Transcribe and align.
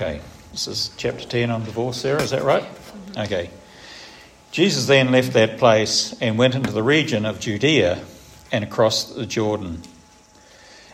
Okay, 0.00 0.20
this 0.52 0.68
is 0.68 0.92
chapter 0.96 1.24
10 1.24 1.50
on 1.50 1.64
divorce, 1.64 2.02
Sarah, 2.02 2.22
is 2.22 2.30
that 2.30 2.44
right? 2.44 2.64
Okay. 3.16 3.50
Jesus 4.52 4.86
then 4.86 5.10
left 5.10 5.32
that 5.32 5.58
place 5.58 6.14
and 6.20 6.38
went 6.38 6.54
into 6.54 6.70
the 6.70 6.84
region 6.84 7.26
of 7.26 7.40
Judea 7.40 8.04
and 8.52 8.62
across 8.62 9.12
the 9.12 9.26
Jordan. 9.26 9.82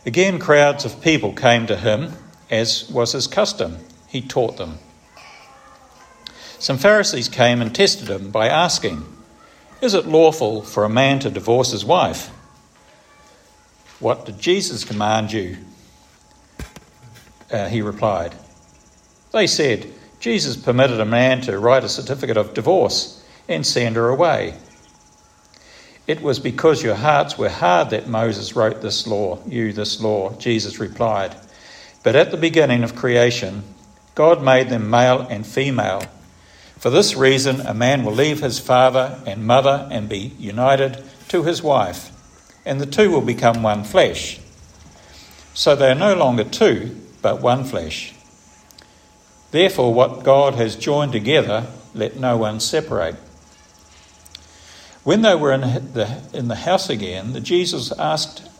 Again, 0.07 0.39
crowds 0.39 0.87
of 0.87 1.03
people 1.03 1.35
came 1.35 1.67
to 1.67 1.77
him, 1.77 2.15
as 2.51 2.89
was 2.89 3.13
his 3.13 3.27
custom. 3.27 3.77
He 4.09 4.23
taught 4.23 4.57
them. 4.57 4.79
Some 6.59 6.79
Pharisees 6.79 7.29
came 7.29 7.61
and 7.61 7.75
tested 7.75 8.09
him 8.09 8.31
by 8.31 8.49
asking, 8.49 9.05
Is 9.83 9.93
it 9.93 10.07
lawful 10.07 10.63
for 10.63 10.83
a 10.83 10.89
man 10.89 11.19
to 11.19 11.31
divorce 11.31 11.73
his 11.73 11.85
wife? 11.85 12.29
What 14.01 14.25
did 14.25 14.39
Jesus 14.39 14.83
command 14.83 15.31
you? 15.31 15.59
Uh, 17.53 17.69
he 17.69 17.83
replied. 17.83 18.35
They 19.35 19.49
said, 19.49 19.93
Jesus 20.21 20.57
permitted 20.57 21.01
a 21.01 21.05
man 21.05 21.41
to 21.41 21.59
write 21.59 21.83
a 21.83 21.89
certificate 21.89 22.37
of 22.37 22.55
divorce 22.55 23.21
and 23.49 23.67
send 23.67 23.97
her 23.97 24.09
away. 24.09 24.55
It 26.07 26.23
was 26.23 26.39
because 26.39 26.85
your 26.85 26.95
hearts 26.95 27.37
were 27.37 27.49
hard 27.49 27.91
that 27.91 28.07
Moses 28.07 28.55
wrote 28.55 28.81
this 28.81 29.09
law, 29.09 29.41
you 29.45 29.73
this 29.73 30.01
law, 30.01 30.37
Jesus 30.37 30.79
replied. 30.79 31.35
But 32.05 32.15
at 32.15 32.31
the 32.31 32.37
beginning 32.37 32.85
of 32.85 32.95
creation, 32.95 33.65
God 34.15 34.41
made 34.41 34.69
them 34.69 34.89
male 34.89 35.23
and 35.29 35.45
female. 35.45 36.05
For 36.79 36.91
this 36.91 37.17
reason, 37.17 37.61
a 37.63 37.75
man 37.75 38.05
will 38.05 38.13
leave 38.13 38.41
his 38.41 38.61
father 38.61 39.21
and 39.27 39.45
mother 39.45 39.89
and 39.91 40.09
be 40.09 40.33
united 40.39 41.03
to 41.31 41.43
his 41.43 41.61
wife, 41.61 42.13
and 42.65 42.81
the 42.81 42.87
two 42.87 43.11
will 43.11 43.21
become 43.21 43.65
one 43.65 43.83
flesh. 43.83 44.39
So 45.55 45.75
they 45.75 45.91
are 45.91 45.97
no 45.97 46.15
longer 46.15 46.45
two, 46.45 46.97
but 47.21 47.43
one 47.43 47.65
flesh. 47.65 48.14
Therefore, 49.55 49.95
what 49.95 50.25
God 50.25 50.57
has 50.57 50.75
joined 50.75 51.13
together, 51.13 51.69
let 51.95 52.17
no 52.17 52.37
one 52.37 52.59
separate. 52.59 53.15
When 55.05 55.23
they 55.23 55.37
were 55.37 55.53
in 55.53 55.61
the, 55.61 56.23
in 56.33 56.49
the 56.49 56.57
house 56.57 56.91
again, 56.91 57.35
the 57.35 57.41
Jesus 57.41 57.93
asked 57.93 58.51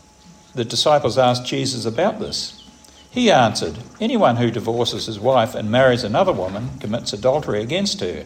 the 0.53 0.63
disciples 0.63 1.17
asked 1.17 1.45
Jesus 1.45 1.83
about 1.83 2.21
this. 2.21 2.63
He 3.11 3.29
answered, 3.29 3.79
Anyone 3.99 4.37
who 4.37 4.49
divorces 4.49 5.07
his 5.07 5.19
wife 5.19 5.53
and 5.53 5.69
marries 5.69 6.05
another 6.05 6.31
woman 6.31 6.79
commits 6.79 7.11
adultery 7.11 7.61
against 7.61 7.99
her. 7.99 8.23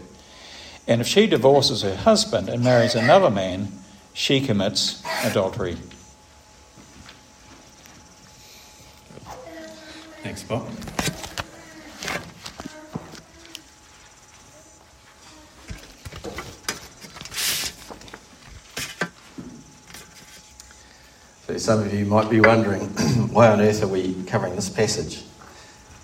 And 0.88 1.02
if 1.02 1.08
she 1.08 1.26
divorces 1.26 1.82
her 1.82 1.96
husband 1.96 2.50
and 2.50 2.64
marries 2.64 2.94
another 2.94 3.32
man, 3.32 3.70
she 4.14 4.42
commits 4.42 5.02
adultery. 5.26 5.78
Thanks, 10.22 10.44
Bob. 10.44 10.70
So 21.50 21.58
some 21.58 21.80
of 21.80 21.92
you 21.92 22.06
might 22.06 22.30
be 22.30 22.40
wondering, 22.40 22.82
why 23.32 23.48
on 23.48 23.60
earth 23.60 23.82
are 23.82 23.88
we 23.88 24.14
covering 24.26 24.56
this 24.56 24.70
passage? 24.70 25.24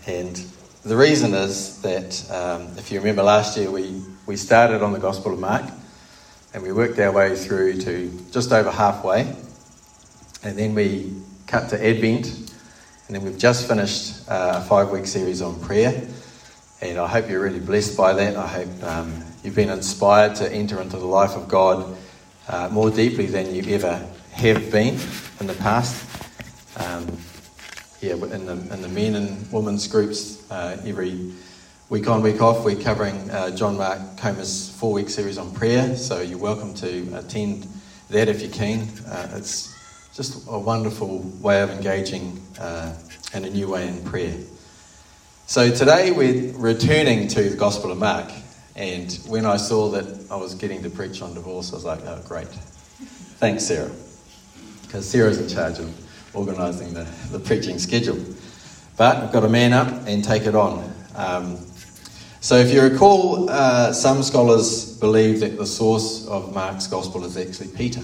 And 0.07 0.35
the 0.83 0.97
reason 0.97 1.35
is 1.35 1.83
that 1.83 2.31
um, 2.31 2.75
if 2.79 2.91
you 2.91 2.97
remember 2.97 3.21
last 3.21 3.55
year, 3.55 3.69
we, 3.69 4.02
we 4.25 4.37
started 4.37 4.81
on 4.81 4.91
the 4.91 4.97
Gospel 4.97 5.33
of 5.33 5.39
Mark 5.39 5.65
and 6.55 6.63
we 6.63 6.71
worked 6.71 6.97
our 6.97 7.11
way 7.11 7.35
through 7.35 7.79
to 7.81 8.25
just 8.31 8.52
over 8.52 8.71
halfway. 8.71 9.35
And 10.41 10.57
then 10.57 10.73
we 10.73 11.13
cut 11.45 11.69
to 11.69 11.75
Advent. 11.75 12.25
And 12.25 13.15
then 13.15 13.21
we've 13.23 13.37
just 13.37 13.67
finished 13.67 14.27
uh, 14.27 14.63
a 14.63 14.67
five 14.67 14.89
week 14.89 15.05
series 15.05 15.43
on 15.43 15.59
prayer. 15.59 16.07
And 16.81 16.97
I 16.97 17.05
hope 17.05 17.30
you're 17.30 17.43
really 17.43 17.59
blessed 17.59 17.95
by 17.95 18.13
that. 18.13 18.35
I 18.35 18.47
hope 18.47 18.83
um, 18.83 19.23
you've 19.43 19.53
been 19.53 19.69
inspired 19.69 20.37
to 20.37 20.52
enter 20.52 20.81
into 20.81 20.97
the 20.97 21.05
life 21.05 21.35
of 21.35 21.47
God 21.47 21.95
uh, 22.47 22.70
more 22.70 22.89
deeply 22.89 23.27
than 23.27 23.53
you 23.53 23.75
ever 23.75 24.03
have 24.35 24.69
been 24.69 24.99
in 25.39 25.47
the 25.47 25.53
past. 25.59 26.05
Um, 26.77 27.07
yeah, 28.01 28.13
in 28.15 28.45
the, 28.45 28.51
in 28.73 28.81
the 28.81 28.89
men 28.89 29.15
and 29.15 29.51
women's 29.51 29.87
groups, 29.87 30.49
uh, 30.51 30.77
every 30.85 31.31
week 31.89 32.09
on, 32.09 32.21
week 32.21 32.41
off, 32.41 32.65
we're 32.65 32.75
covering 32.75 33.29
uh, 33.31 33.55
John 33.55 33.77
Mark 33.77 34.17
Comer's 34.17 34.69
four 34.71 34.91
week 34.91 35.09
series 35.09 35.37
on 35.37 35.53
prayer. 35.53 35.95
So 35.95 36.19
you're 36.19 36.37
welcome 36.37 36.73
to 36.75 37.17
attend 37.17 37.65
that 38.09 38.27
if 38.27 38.41
you 38.41 38.49
can. 38.49 38.89
Uh, 39.07 39.31
it's 39.35 39.73
just 40.13 40.45
a 40.49 40.59
wonderful 40.59 41.19
way 41.39 41.61
of 41.61 41.69
engaging 41.69 42.41
uh, 42.59 42.93
in 43.33 43.45
a 43.45 43.49
new 43.49 43.69
way 43.69 43.87
in 43.87 44.03
prayer. 44.03 44.35
So 45.47 45.71
today 45.71 46.11
we're 46.11 46.52
returning 46.57 47.29
to 47.29 47.49
the 47.49 47.55
Gospel 47.55 47.89
of 47.89 47.99
Mark. 47.99 48.29
And 48.75 49.13
when 49.27 49.45
I 49.45 49.55
saw 49.55 49.91
that 49.91 50.27
I 50.29 50.35
was 50.35 50.55
getting 50.55 50.83
to 50.83 50.89
preach 50.89 51.21
on 51.21 51.33
divorce, 51.33 51.71
I 51.71 51.75
was 51.75 51.85
like, 51.85 52.02
oh, 52.05 52.21
great. 52.27 52.47
Thanks, 53.39 53.63
Sarah 53.63 53.91
because 54.95 55.10
Sarah's 55.10 55.42
in 55.42 55.50
charge 55.50 55.78
of 55.80 55.94
organising 56.33 56.94
the, 56.94 57.04
the 57.30 57.38
preaching 57.39 57.78
schedule. 57.80 58.17
But 58.95 59.17
I've 59.17 59.33
got 59.33 59.42
to 59.42 59.50
man 59.50 59.73
up 59.73 59.89
and 60.08 60.23
take 60.23 60.44
it 60.44 60.56
on. 60.56 60.89
Um, 61.16 61.58
so, 62.39 62.56
if 62.56 62.72
you 62.72 62.82
recall, 62.82 63.50
uh, 63.50 63.92
some 63.92 64.23
scholars 64.23 64.98
believe 64.98 65.42
that 65.42 65.58
the 65.58 65.66
source 65.66 66.26
of 66.28 66.54
Mark's 66.54 66.88
gospel 66.88 67.26
is 67.26 67.36
actually 67.36 67.76
Peter, 67.76 68.00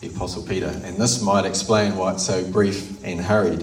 the 0.00 0.06
Apostle 0.06 0.42
Peter, 0.42 0.68
and 0.68 0.96
this 0.96 1.20
might 1.20 1.44
explain 1.44 1.96
why 1.96 2.14
it's 2.14 2.24
so 2.24 2.50
brief 2.50 3.04
and 3.04 3.20
hurried. 3.20 3.62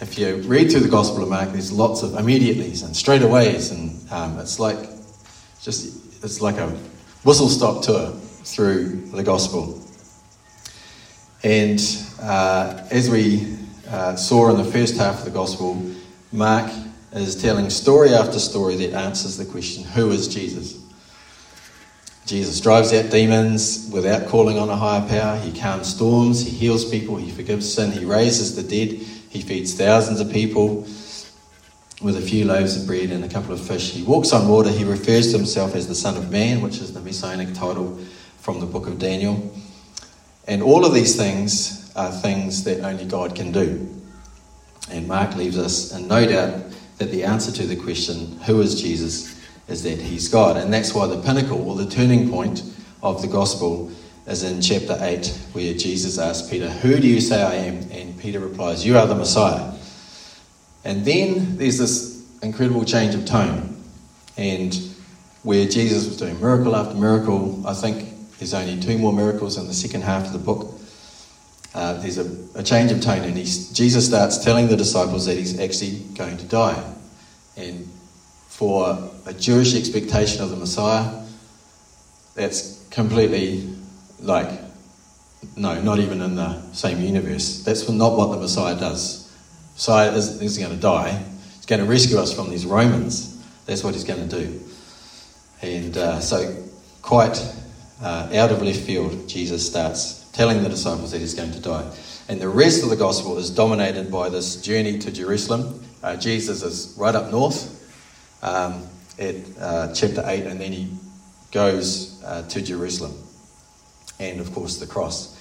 If 0.00 0.18
you 0.18 0.36
read 0.42 0.70
through 0.70 0.80
the 0.80 0.88
Gospel 0.88 1.22
of 1.22 1.30
Mark, 1.30 1.52
there's 1.52 1.72
lots 1.72 2.02
of 2.02 2.10
immediatelys 2.10 2.84
and 2.84 2.94
straightaways, 2.94 3.72
and 3.72 4.12
um, 4.12 4.38
it's 4.38 4.60
like 4.60 4.76
just 5.62 6.22
it's 6.22 6.42
like 6.42 6.58
a 6.58 6.68
whistle 7.22 7.48
stop 7.48 7.82
tour 7.82 8.10
through 8.10 9.06
the 9.12 9.22
Gospel. 9.22 9.80
And 11.44 11.78
uh, 12.22 12.86
as 12.90 13.10
we 13.10 13.58
uh, 13.90 14.16
saw 14.16 14.48
in 14.48 14.56
the 14.56 14.64
first 14.64 14.96
half 14.96 15.18
of 15.18 15.24
the 15.26 15.30
Gospel, 15.30 15.80
Mark 16.32 16.72
is 17.12 17.40
telling 17.40 17.68
story 17.68 18.14
after 18.14 18.38
story 18.38 18.76
that 18.76 18.94
answers 18.94 19.36
the 19.36 19.44
question 19.44 19.84
who 19.84 20.10
is 20.10 20.26
Jesus? 20.26 20.80
Jesus 22.24 22.58
drives 22.62 22.94
out 22.94 23.10
demons 23.10 23.90
without 23.92 24.26
calling 24.28 24.58
on 24.58 24.70
a 24.70 24.76
higher 24.76 25.06
power. 25.06 25.38
He 25.38 25.52
calms 25.52 25.94
storms. 25.94 26.42
He 26.42 26.50
heals 26.50 26.88
people. 26.90 27.16
He 27.16 27.30
forgives 27.30 27.70
sin. 27.70 27.92
He 27.92 28.06
raises 28.06 28.56
the 28.56 28.62
dead. 28.62 28.98
He 29.28 29.42
feeds 29.42 29.74
thousands 29.74 30.20
of 30.20 30.32
people 30.32 30.86
with 32.00 32.16
a 32.16 32.22
few 32.22 32.46
loaves 32.46 32.80
of 32.80 32.86
bread 32.86 33.10
and 33.10 33.22
a 33.22 33.28
couple 33.28 33.52
of 33.52 33.60
fish. 33.60 33.90
He 33.90 34.02
walks 34.02 34.32
on 34.32 34.48
water. 34.48 34.70
He 34.70 34.84
refers 34.84 35.32
to 35.32 35.36
himself 35.36 35.74
as 35.74 35.88
the 35.88 35.94
Son 35.94 36.16
of 36.16 36.30
Man, 36.30 36.62
which 36.62 36.78
is 36.78 36.94
the 36.94 37.00
messianic 37.00 37.52
title 37.52 37.98
from 38.38 38.60
the 38.60 38.66
book 38.66 38.86
of 38.86 38.98
Daniel. 38.98 39.52
And 40.46 40.62
all 40.62 40.84
of 40.84 40.94
these 40.94 41.16
things 41.16 41.92
are 41.96 42.10
things 42.10 42.64
that 42.64 42.80
only 42.80 43.04
God 43.04 43.34
can 43.34 43.52
do. 43.52 43.88
And 44.90 45.08
Mark 45.08 45.36
leaves 45.36 45.58
us 45.58 45.92
in 45.92 46.08
no 46.08 46.26
doubt 46.26 46.62
that 46.98 47.10
the 47.10 47.24
answer 47.24 47.50
to 47.52 47.66
the 47.66 47.76
question, 47.76 48.38
who 48.42 48.60
is 48.60 48.80
Jesus, 48.80 49.40
is 49.68 49.82
that 49.82 49.98
he's 49.98 50.28
God. 50.28 50.56
And 50.56 50.72
that's 50.72 50.94
why 50.94 51.06
the 51.06 51.20
pinnacle 51.22 51.68
or 51.68 51.76
the 51.76 51.88
turning 51.88 52.30
point 52.30 52.62
of 53.02 53.22
the 53.22 53.28
gospel 53.28 53.90
is 54.26 54.42
in 54.42 54.60
chapter 54.60 54.96
8, 55.00 55.26
where 55.52 55.74
Jesus 55.74 56.18
asks 56.18 56.48
Peter, 56.48 56.68
Who 56.68 56.98
do 56.98 57.06
you 57.06 57.20
say 57.20 57.42
I 57.42 57.54
am? 57.54 57.90
And 57.90 58.18
Peter 58.18 58.40
replies, 58.40 58.84
You 58.84 58.98
are 58.98 59.06
the 59.06 59.14
Messiah. 59.14 59.72
And 60.84 61.04
then 61.04 61.56
there's 61.56 61.78
this 61.78 62.26
incredible 62.42 62.84
change 62.84 63.14
of 63.14 63.24
tone. 63.24 63.82
And 64.36 64.74
where 65.42 65.66
Jesus 65.66 66.06
was 66.06 66.16
doing 66.16 66.40
miracle 66.40 66.74
after 66.74 66.94
miracle, 66.94 67.66
I 67.66 67.74
think 67.74 68.13
there's 68.44 68.52
only 68.52 68.78
two 68.78 68.98
more 68.98 69.10
miracles 69.10 69.56
in 69.56 69.66
the 69.66 69.72
second 69.72 70.02
half 70.02 70.26
of 70.26 70.32
the 70.34 70.38
book. 70.38 70.78
Uh, 71.74 71.94
there's 71.94 72.18
a, 72.18 72.58
a, 72.58 72.62
change 72.62 72.92
of 72.92 73.00
tone, 73.00 73.22
and 73.24 73.36
Jesus 73.36 74.06
starts 74.06 74.44
telling 74.44 74.68
the 74.68 74.76
disciples 74.76 75.24
that 75.24 75.38
he's 75.38 75.58
actually 75.58 76.00
going 76.14 76.36
to 76.36 76.44
die. 76.44 76.94
And 77.56 77.88
for 78.48 79.10
a 79.24 79.32
Jewish 79.32 79.74
expectation 79.74 80.42
of 80.42 80.50
the 80.50 80.56
Messiah, 80.56 81.24
that's 82.34 82.86
completely 82.90 83.74
like, 84.20 84.60
no, 85.56 85.80
not 85.80 85.98
even 85.98 86.20
in 86.20 86.36
the 86.36 86.60
same 86.72 87.00
universe. 87.00 87.64
That's 87.64 87.88
not 87.88 88.14
what 88.18 88.26
the 88.26 88.40
Messiah 88.40 88.78
does. 88.78 89.34
Messiah 89.72 90.12
isn't, 90.12 90.44
isn't 90.44 90.62
going 90.62 90.76
to 90.76 90.82
die, 90.82 91.12
he's 91.56 91.66
going 91.66 91.80
to 91.80 91.88
rescue 91.88 92.18
us 92.18 92.30
from 92.30 92.50
these 92.50 92.66
Romans. 92.66 93.42
That's 93.64 93.82
what 93.82 93.94
he's 93.94 94.04
going 94.04 94.28
to 94.28 94.38
do. 94.38 94.60
And 95.62 95.96
uh, 95.96 96.20
so, 96.20 96.62
quite 97.00 97.42
uh, 98.04 98.28
out 98.34 98.52
of 98.52 98.62
left 98.62 98.80
field, 98.80 99.28
Jesus 99.28 99.66
starts 99.66 100.28
telling 100.32 100.62
the 100.62 100.68
disciples 100.68 101.10
that 101.12 101.20
he's 101.20 101.34
going 101.34 101.52
to 101.52 101.60
die. 101.60 101.90
And 102.28 102.40
the 102.40 102.48
rest 102.48 102.82
of 102.82 102.90
the 102.90 102.96
gospel 102.96 103.38
is 103.38 103.48
dominated 103.48 104.10
by 104.10 104.28
this 104.28 104.60
journey 104.60 104.98
to 104.98 105.10
Jerusalem. 105.10 105.82
Uh, 106.02 106.16
Jesus 106.16 106.62
is 106.62 106.94
right 106.98 107.14
up 107.14 107.30
north 107.30 107.80
um, 108.42 108.86
at 109.18 109.36
uh, 109.58 109.94
chapter 109.94 110.22
8, 110.24 110.44
and 110.44 110.60
then 110.60 110.72
he 110.72 110.92
goes 111.50 112.22
uh, 112.24 112.42
to 112.48 112.60
Jerusalem. 112.60 113.14
And 114.20 114.38
of 114.40 114.52
course, 114.52 114.76
the 114.76 114.86
cross. 114.86 115.40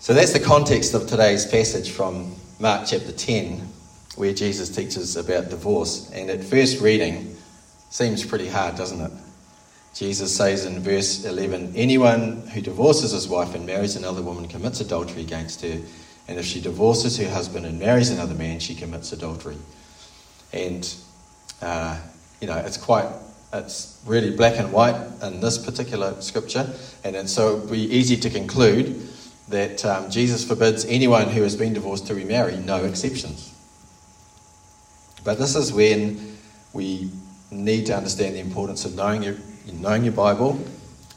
So 0.00 0.14
that's 0.14 0.32
the 0.32 0.40
context 0.40 0.94
of 0.94 1.06
today's 1.06 1.46
passage 1.46 1.90
from 1.90 2.34
Mark 2.58 2.88
chapter 2.88 3.12
10. 3.12 3.68
where 4.18 4.34
Jesus 4.34 4.74
teaches 4.74 5.16
about 5.16 5.48
divorce. 5.48 6.10
And 6.10 6.28
at 6.28 6.42
first 6.42 6.80
reading, 6.80 7.36
seems 7.88 8.26
pretty 8.26 8.48
hard, 8.48 8.74
doesn't 8.74 9.00
it? 9.00 9.12
Jesus 9.94 10.36
says 10.36 10.64
in 10.64 10.80
verse 10.80 11.24
11 11.24 11.72
Anyone 11.74 12.46
who 12.48 12.60
divorces 12.60 13.12
his 13.12 13.28
wife 13.28 13.54
and 13.54 13.66
marries 13.66 13.96
another 13.96 14.22
woman 14.22 14.46
commits 14.48 14.80
adultery 14.80 15.22
against 15.22 15.62
her. 15.62 15.80
And 16.28 16.38
if 16.38 16.44
she 16.44 16.60
divorces 16.60 17.16
her 17.18 17.28
husband 17.28 17.64
and 17.64 17.78
marries 17.78 18.10
another 18.10 18.34
man, 18.34 18.60
she 18.60 18.74
commits 18.74 19.12
adultery. 19.12 19.56
And, 20.52 20.94
uh, 21.62 21.98
you 22.40 22.46
know, 22.46 22.56
it's 22.58 22.76
quite, 22.76 23.08
it's 23.52 24.00
really 24.06 24.36
black 24.36 24.58
and 24.58 24.72
white 24.72 24.96
in 25.22 25.40
this 25.40 25.58
particular 25.58 26.20
scripture. 26.20 26.70
And, 27.02 27.28
so 27.28 27.56
it 27.56 27.60
would 27.60 27.70
be 27.70 27.94
easy 27.94 28.16
to 28.18 28.30
conclude 28.30 29.08
that 29.48 29.84
um, 29.86 30.10
Jesus 30.10 30.44
forbids 30.44 30.84
anyone 30.84 31.28
who 31.28 31.42
has 31.42 31.56
been 31.56 31.72
divorced 31.72 32.06
to 32.08 32.14
remarry, 32.14 32.56
no 32.58 32.84
exceptions. 32.84 33.54
But 35.24 35.38
this 35.38 35.56
is 35.56 35.72
when 35.72 36.36
we 36.74 37.10
need 37.50 37.86
to 37.86 37.96
understand 37.96 38.34
the 38.34 38.40
importance 38.40 38.84
of 38.84 38.94
knowing 38.94 39.24
your, 39.68 39.80
knowing 39.80 40.04
your 40.04 40.12
Bible 40.12 40.60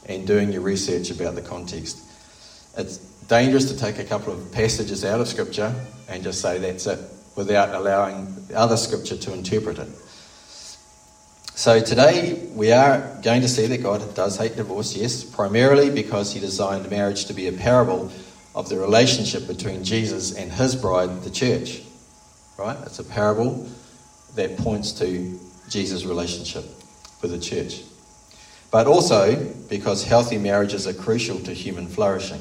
and 0.06 0.26
doing 0.26 0.52
your 0.52 0.62
research 0.62 1.10
about 1.10 1.34
the 1.34 1.42
context. 1.42 1.98
It's 2.76 2.98
dangerous 3.28 3.70
to 3.70 3.78
take 3.78 3.98
a 3.98 4.04
couple 4.04 4.32
of 4.32 4.52
passages 4.52 5.04
out 5.04 5.20
of 5.20 5.28
Scripture 5.28 5.74
and 6.08 6.22
just 6.22 6.40
say 6.40 6.58
that's 6.58 6.86
it 6.86 7.00
without 7.36 7.74
allowing 7.74 8.46
the 8.48 8.56
other 8.58 8.76
Scripture 8.76 9.16
to 9.16 9.32
interpret 9.32 9.78
it. 9.78 9.88
So 11.54 11.80
today 11.80 12.48
we 12.54 12.72
are 12.72 13.20
going 13.22 13.42
to 13.42 13.48
see 13.48 13.66
that 13.66 13.82
God 13.82 14.14
does 14.14 14.38
hate 14.38 14.56
divorce, 14.56 14.96
yes, 14.96 15.22
primarily 15.22 15.90
because 15.90 16.32
he 16.32 16.40
designed 16.40 16.90
marriage 16.90 17.26
to 17.26 17.34
be 17.34 17.48
a 17.48 17.52
parable 17.52 18.10
of 18.54 18.68
the 18.68 18.78
relationship 18.78 19.46
between 19.46 19.84
Jesus 19.84 20.36
and 20.36 20.50
his 20.50 20.74
bride, 20.74 21.22
the 21.22 21.30
church. 21.30 21.82
Right? 22.58 22.76
It's 22.84 22.98
a 22.98 23.04
parable 23.04 23.68
that 24.34 24.56
points 24.58 24.92
to 24.92 25.38
Jesus' 25.68 26.04
relationship 26.04 26.64
with 27.20 27.30
the 27.30 27.38
church. 27.38 27.82
But 28.72 28.86
also 28.88 29.36
because 29.68 30.02
healthy 30.02 30.38
marriages 30.38 30.88
are 30.88 30.94
crucial 30.94 31.38
to 31.40 31.52
human 31.52 31.86
flourishing. 31.86 32.40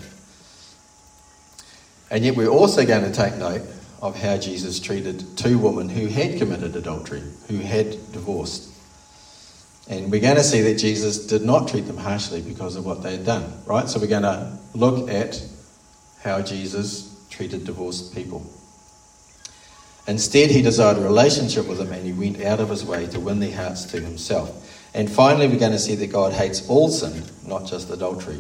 And 2.10 2.26
yet 2.26 2.36
we're 2.36 2.48
also 2.48 2.86
going 2.86 3.04
to 3.04 3.12
take 3.12 3.36
note 3.36 3.62
of 4.02 4.20
how 4.20 4.38
Jesus 4.38 4.80
treated 4.80 5.38
two 5.38 5.60
women 5.60 5.90
who 5.90 6.08
had 6.08 6.40
committed 6.40 6.76
adultery, 6.76 7.22
who 7.48 7.58
had 7.58 7.92
divorced. 8.14 8.70
And 9.90 10.10
we're 10.10 10.22
going 10.22 10.38
to 10.38 10.44
see 10.44 10.62
that 10.62 10.76
Jesus 10.76 11.28
did 11.28 11.44
not 11.44 11.68
treat 11.68 11.82
them 11.82 11.98
harshly 11.98 12.42
because 12.42 12.76
of 12.76 12.86
what 12.86 13.04
they 13.04 13.18
had 13.18 13.26
done, 13.26 13.62
right? 13.66 13.88
So 13.90 14.00
we're 14.00 14.08
going 14.08 14.24
to 14.24 14.58
look 14.74 15.10
at 15.10 15.42
how 16.24 16.42
Jesus 16.42 17.26
treated 17.30 17.66
divorced 17.66 18.16
people. 18.16 18.46
Instead, 20.08 20.50
he 20.50 20.62
desired 20.62 20.98
a 20.98 21.02
relationship 21.02 21.68
with 21.68 21.78
them 21.78 21.92
and 21.92 22.06
he 22.06 22.14
went 22.14 22.42
out 22.44 22.60
of 22.60 22.70
his 22.70 22.86
way 22.86 23.06
to 23.08 23.20
win 23.20 23.40
their 23.40 23.56
hearts 23.56 23.86
to 23.86 24.00
himself. 24.00 24.71
And 24.94 25.10
finally, 25.10 25.48
we're 25.48 25.60
going 25.60 25.72
to 25.72 25.80
see 25.80 25.96
that 25.96 26.12
God 26.12 26.34
hates 26.34 26.68
all 26.68 26.90
sin, 26.90 27.24
not 27.48 27.66
just 27.66 27.90
adultery. 27.90 28.40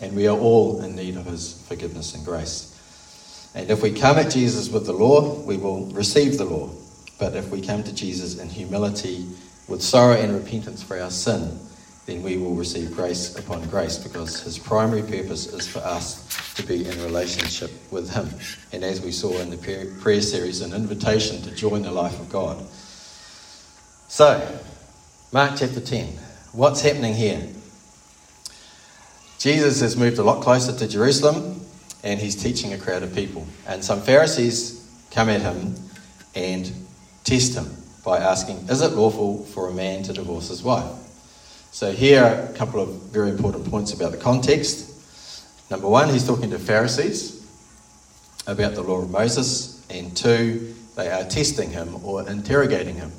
And 0.00 0.16
we 0.16 0.26
are 0.26 0.36
all 0.36 0.82
in 0.82 0.96
need 0.96 1.16
of 1.16 1.26
his 1.26 1.62
forgiveness 1.68 2.14
and 2.14 2.24
grace. 2.24 2.68
And 3.54 3.70
if 3.70 3.82
we 3.82 3.92
come 3.92 4.18
at 4.18 4.32
Jesus 4.32 4.68
with 4.68 4.86
the 4.86 4.92
law, 4.92 5.40
we 5.42 5.56
will 5.56 5.86
receive 5.86 6.38
the 6.38 6.44
law. 6.44 6.70
But 7.18 7.36
if 7.36 7.50
we 7.50 7.60
come 7.60 7.84
to 7.84 7.94
Jesus 7.94 8.38
in 8.38 8.48
humility, 8.48 9.26
with 9.68 9.82
sorrow 9.82 10.16
and 10.16 10.34
repentance 10.34 10.82
for 10.82 11.00
our 11.00 11.10
sin, 11.10 11.58
then 12.06 12.22
we 12.22 12.36
will 12.36 12.54
receive 12.54 12.94
grace 12.94 13.38
upon 13.38 13.66
grace 13.68 13.96
because 13.96 14.40
his 14.40 14.58
primary 14.58 15.02
purpose 15.02 15.46
is 15.46 15.68
for 15.68 15.78
us 15.80 16.54
to 16.56 16.62
be 16.64 16.86
in 16.86 17.02
relationship 17.04 17.70
with 17.92 18.10
him. 18.10 18.28
And 18.72 18.82
as 18.82 19.00
we 19.00 19.12
saw 19.12 19.38
in 19.38 19.50
the 19.50 19.88
prayer 20.00 20.20
series, 20.20 20.62
an 20.62 20.72
invitation 20.72 21.40
to 21.42 21.50
join 21.52 21.82
the 21.82 21.92
life 21.92 22.18
of 22.18 22.28
God. 22.28 22.62
So, 24.08 24.58
Mark 25.34 25.52
chapter 25.56 25.80
10. 25.80 26.08
What's 26.52 26.82
happening 26.82 27.14
here? 27.14 27.40
Jesus 29.38 29.80
has 29.80 29.96
moved 29.96 30.18
a 30.18 30.22
lot 30.22 30.42
closer 30.42 30.76
to 30.76 30.86
Jerusalem 30.86 31.58
and 32.04 32.20
he's 32.20 32.36
teaching 32.36 32.74
a 32.74 32.78
crowd 32.78 33.02
of 33.02 33.14
people. 33.14 33.46
And 33.66 33.82
some 33.82 34.02
Pharisees 34.02 34.86
come 35.10 35.30
at 35.30 35.40
him 35.40 35.74
and 36.34 36.70
test 37.24 37.54
him 37.54 37.74
by 38.04 38.18
asking, 38.18 38.68
Is 38.68 38.82
it 38.82 38.92
lawful 38.92 39.42
for 39.46 39.70
a 39.70 39.72
man 39.72 40.02
to 40.02 40.12
divorce 40.12 40.48
his 40.48 40.62
wife? 40.62 40.92
So, 41.70 41.92
here 41.92 42.22
are 42.22 42.34
a 42.34 42.52
couple 42.52 42.80
of 42.80 42.90
very 43.10 43.30
important 43.30 43.70
points 43.70 43.94
about 43.94 44.12
the 44.12 44.18
context. 44.18 45.70
Number 45.70 45.88
one, 45.88 46.10
he's 46.10 46.26
talking 46.26 46.50
to 46.50 46.58
Pharisees 46.58 47.40
about 48.46 48.74
the 48.74 48.82
law 48.82 49.00
of 49.00 49.10
Moses, 49.10 49.82
and 49.88 50.14
two, 50.14 50.74
they 50.94 51.10
are 51.10 51.24
testing 51.24 51.70
him 51.70 52.04
or 52.04 52.28
interrogating 52.28 52.96
him. 52.96 53.12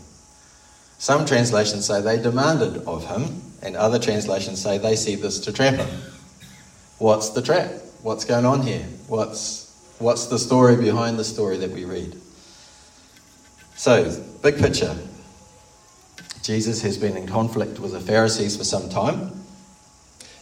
Some 1.04 1.26
translations 1.26 1.86
say 1.86 2.00
they 2.00 2.18
demanded 2.18 2.78
of 2.88 3.06
him, 3.06 3.42
and 3.62 3.76
other 3.76 4.00
translations 4.00 4.62
say 4.62 4.78
they 4.78 4.96
see 4.96 5.16
this 5.16 5.38
to 5.42 5.52
trap 5.52 5.74
him. 5.74 6.02
What's 6.98 7.32
the 7.32 7.42
trap? 7.42 7.72
What's 8.04 8.24
going 8.24 8.46
on 8.46 8.62
here? 8.62 8.86
What's, 9.10 9.70
what's 10.00 10.28
the 10.28 10.40
story 10.40 10.78
behind 10.78 11.20
the 11.20 11.26
story 11.26 11.58
that 11.58 11.72
we 11.72 11.84
read? 11.84 12.16
So, 13.76 14.18
big 14.42 14.58
picture. 14.58 14.96
Jesus 16.42 16.82
has 16.84 16.98
been 16.98 17.18
in 17.18 17.28
conflict 17.28 17.82
with 17.82 17.92
the 17.92 18.00
Pharisees 18.00 18.56
for 18.56 18.64
some 18.64 18.88
time. 18.88 19.34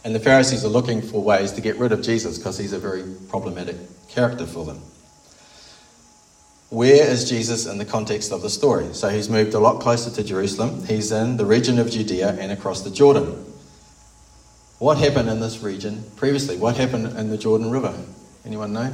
And 0.04 0.14
the 0.14 0.20
Pharisees 0.20 0.64
are 0.64 0.68
looking 0.68 1.02
for 1.02 1.20
ways 1.20 1.50
to 1.54 1.60
get 1.60 1.76
rid 1.76 1.90
of 1.90 2.02
Jesus 2.02 2.38
because 2.38 2.56
he's 2.56 2.72
a 2.72 2.78
very 2.78 3.02
problematic 3.28 3.78
character 4.08 4.46
for 4.46 4.64
them. 4.64 4.80
Where 6.72 7.06
is 7.06 7.28
Jesus 7.28 7.66
in 7.66 7.76
the 7.76 7.84
context 7.84 8.32
of 8.32 8.40
the 8.40 8.48
story? 8.48 8.94
So 8.94 9.10
he's 9.10 9.28
moved 9.28 9.52
a 9.52 9.58
lot 9.58 9.82
closer 9.82 10.10
to 10.10 10.24
Jerusalem. 10.24 10.82
He's 10.86 11.12
in 11.12 11.36
the 11.36 11.44
region 11.44 11.78
of 11.78 11.90
Judea 11.90 12.30
and 12.40 12.50
across 12.50 12.80
the 12.80 12.90
Jordan. 12.90 13.26
What 14.78 14.96
happened 14.96 15.28
in 15.28 15.38
this 15.38 15.62
region 15.62 16.02
previously? 16.16 16.56
What 16.56 16.78
happened 16.78 17.14
in 17.18 17.28
the 17.28 17.36
Jordan 17.36 17.70
River? 17.70 17.94
Anyone 18.46 18.72
know? 18.72 18.90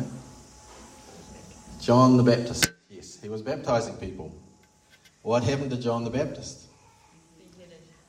John 1.81 2.17
the 2.17 2.25
Baptist. 2.25 2.73
Yes, 2.91 3.21
he 3.23 3.29
was 3.29 3.43
baptizing 3.43 3.95
people. 3.99 4.35
What 5.23 5.45
happened 5.45 5.71
to 5.71 5.77
John 5.77 6.03
the 6.03 6.11
Baptist? 6.11 6.67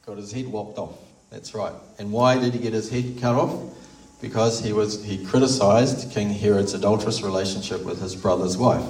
Got 0.04 0.18
his 0.18 0.32
head 0.32 0.48
whopped 0.48 0.80
off. 0.80 0.98
That's 1.30 1.54
right. 1.54 1.76
And 2.00 2.12
why 2.12 2.40
did 2.40 2.56
he 2.56 2.60
get 2.60 2.74
his 2.74 2.90
head 2.90 3.20
cut 3.22 3.36
off? 3.36 3.72
Because 4.20 4.64
he 4.64 4.74
was 4.74 5.04
he 5.04 5.24
criticized 5.24 6.12
King 6.12 6.32
Herod's 6.32 6.74
adulterous 6.74 7.22
relationship 7.22 7.86
with 7.86 8.02
his 8.02 8.16
brother's 8.16 8.58
wife. 8.58 8.84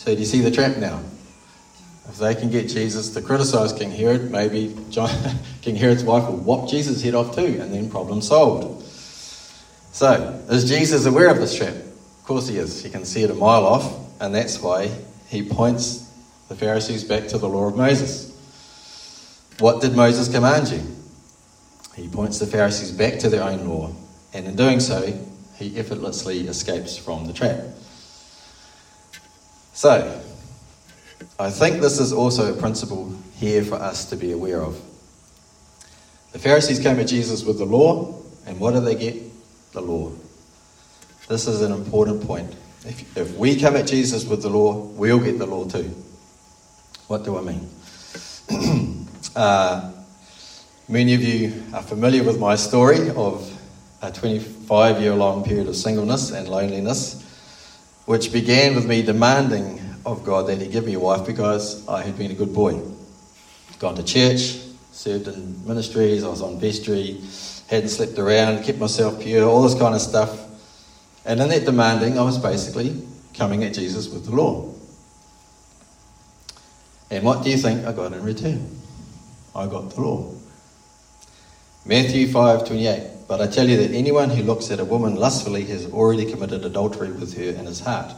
So 0.00 0.14
do 0.14 0.18
you 0.18 0.24
see 0.24 0.40
the 0.40 0.50
trap 0.50 0.78
now? 0.78 1.02
If 2.08 2.16
they 2.16 2.34
can 2.34 2.48
get 2.48 2.70
Jesus 2.70 3.12
to 3.12 3.20
criticize 3.20 3.74
King 3.74 3.90
Herod, 3.90 4.30
maybe 4.30 4.74
John, 4.88 5.10
King 5.60 5.76
Herod's 5.76 6.04
wife 6.04 6.26
will 6.26 6.38
whop 6.38 6.70
Jesus' 6.70 7.02
head 7.02 7.14
off 7.14 7.34
too, 7.34 7.58
and 7.60 7.70
then 7.70 7.90
problem 7.90 8.22
solved. 8.22 8.82
So, 9.92 10.42
is 10.48 10.66
Jesus 10.66 11.04
aware 11.04 11.28
of 11.28 11.36
this 11.36 11.54
trap? 11.54 11.74
Of 11.74 12.24
course 12.24 12.48
he 12.48 12.56
is. 12.56 12.82
He 12.82 12.88
can 12.88 13.04
see 13.04 13.24
it 13.24 13.30
a 13.30 13.34
mile 13.34 13.66
off, 13.66 13.94
and 14.22 14.34
that's 14.34 14.62
why 14.62 14.90
he 15.28 15.46
points 15.46 16.10
the 16.48 16.56
Pharisees 16.56 17.04
back 17.04 17.28
to 17.28 17.36
the 17.36 17.50
law 17.50 17.66
of 17.66 17.76
Moses. 17.76 18.34
What 19.58 19.82
did 19.82 19.94
Moses 19.94 20.32
command 20.32 20.70
you? 20.70 20.80
He 21.94 22.08
points 22.08 22.38
the 22.38 22.46
Pharisees 22.46 22.90
back 22.90 23.18
to 23.18 23.28
their 23.28 23.42
own 23.42 23.68
law, 23.68 23.92
and 24.32 24.46
in 24.46 24.56
doing 24.56 24.80
so, 24.80 25.12
he 25.56 25.78
effortlessly 25.78 26.48
escapes 26.48 26.96
from 26.96 27.26
the 27.26 27.34
trap. 27.34 27.58
So, 29.72 30.22
I 31.38 31.50
think 31.50 31.80
this 31.80 31.98
is 31.98 32.12
also 32.12 32.52
a 32.52 32.56
principle 32.56 33.14
here 33.36 33.64
for 33.64 33.76
us 33.76 34.08
to 34.10 34.16
be 34.16 34.32
aware 34.32 34.60
of. 34.60 34.80
The 36.32 36.38
Pharisees 36.38 36.78
came 36.78 36.98
at 37.00 37.08
Jesus 37.08 37.44
with 37.44 37.58
the 37.58 37.64
law, 37.64 38.14
and 38.46 38.60
what 38.60 38.74
do 38.74 38.80
they 38.80 38.94
get? 38.94 39.16
The 39.72 39.80
law. 39.80 40.12
This 41.28 41.46
is 41.46 41.62
an 41.62 41.72
important 41.72 42.26
point. 42.26 42.54
If, 42.84 43.16
if 43.16 43.36
we 43.36 43.58
come 43.58 43.76
at 43.76 43.86
Jesus 43.86 44.24
with 44.24 44.42
the 44.42 44.50
law, 44.50 44.74
we'll 44.74 45.18
get 45.18 45.38
the 45.38 45.46
law 45.46 45.68
too. 45.68 45.94
What 47.08 47.24
do 47.24 47.38
I 47.38 47.42
mean? 47.42 47.68
uh, 49.36 49.92
many 50.88 51.14
of 51.14 51.22
you 51.22 51.62
are 51.74 51.82
familiar 51.82 52.22
with 52.24 52.38
my 52.38 52.56
story 52.56 53.10
of 53.10 53.50
a 54.02 54.10
25 54.10 55.00
year 55.00 55.14
long 55.14 55.44
period 55.44 55.68
of 55.68 55.76
singleness 55.76 56.30
and 56.30 56.48
loneliness, 56.48 57.24
which 58.10 58.32
began 58.32 58.74
with 58.74 58.86
me 58.86 59.02
demanding 59.02 59.80
of 60.04 60.24
God 60.24 60.48
that 60.48 60.60
He 60.60 60.66
give 60.66 60.84
me 60.84 60.94
a 60.94 60.98
wife 60.98 61.24
because 61.24 61.86
I 61.86 62.02
had 62.02 62.18
been 62.18 62.32
a 62.32 62.34
good 62.34 62.52
boy. 62.52 62.82
Gone 63.78 63.94
to 63.94 64.02
church, 64.02 64.58
served 64.90 65.28
in 65.28 65.64
ministries, 65.64 66.24
I 66.24 66.28
was 66.28 66.42
on 66.42 66.58
vestry, 66.58 67.20
hadn't 67.68 67.90
slept 67.90 68.18
around, 68.18 68.64
kept 68.64 68.80
myself 68.80 69.22
pure, 69.22 69.48
all 69.48 69.62
this 69.62 69.78
kind 69.78 69.94
of 69.94 70.00
stuff. 70.00 70.44
And 71.24 71.40
in 71.40 71.50
that 71.50 71.64
demanding, 71.64 72.18
I 72.18 72.22
was 72.22 72.36
basically 72.36 73.00
coming 73.32 73.62
at 73.62 73.74
Jesus 73.74 74.08
with 74.08 74.24
the 74.24 74.32
law. 74.32 74.74
And 77.12 77.22
what 77.22 77.44
do 77.44 77.50
you 77.50 77.58
think 77.58 77.86
I 77.86 77.92
got 77.92 78.12
in 78.12 78.24
return? 78.24 78.76
I 79.54 79.68
got 79.68 79.88
the 79.88 80.00
law. 80.00 80.34
Matthew 81.84 82.26
5:28. 82.26 83.19
But 83.30 83.40
I 83.40 83.46
tell 83.46 83.68
you 83.68 83.76
that 83.76 83.92
anyone 83.92 84.28
who 84.28 84.42
looks 84.42 84.72
at 84.72 84.80
a 84.80 84.84
woman 84.84 85.14
lustfully 85.14 85.62
has 85.66 85.86
already 85.92 86.28
committed 86.28 86.64
adultery 86.64 87.12
with 87.12 87.36
her 87.36 87.44
in 87.44 87.64
his 87.64 87.78
heart. 87.78 88.12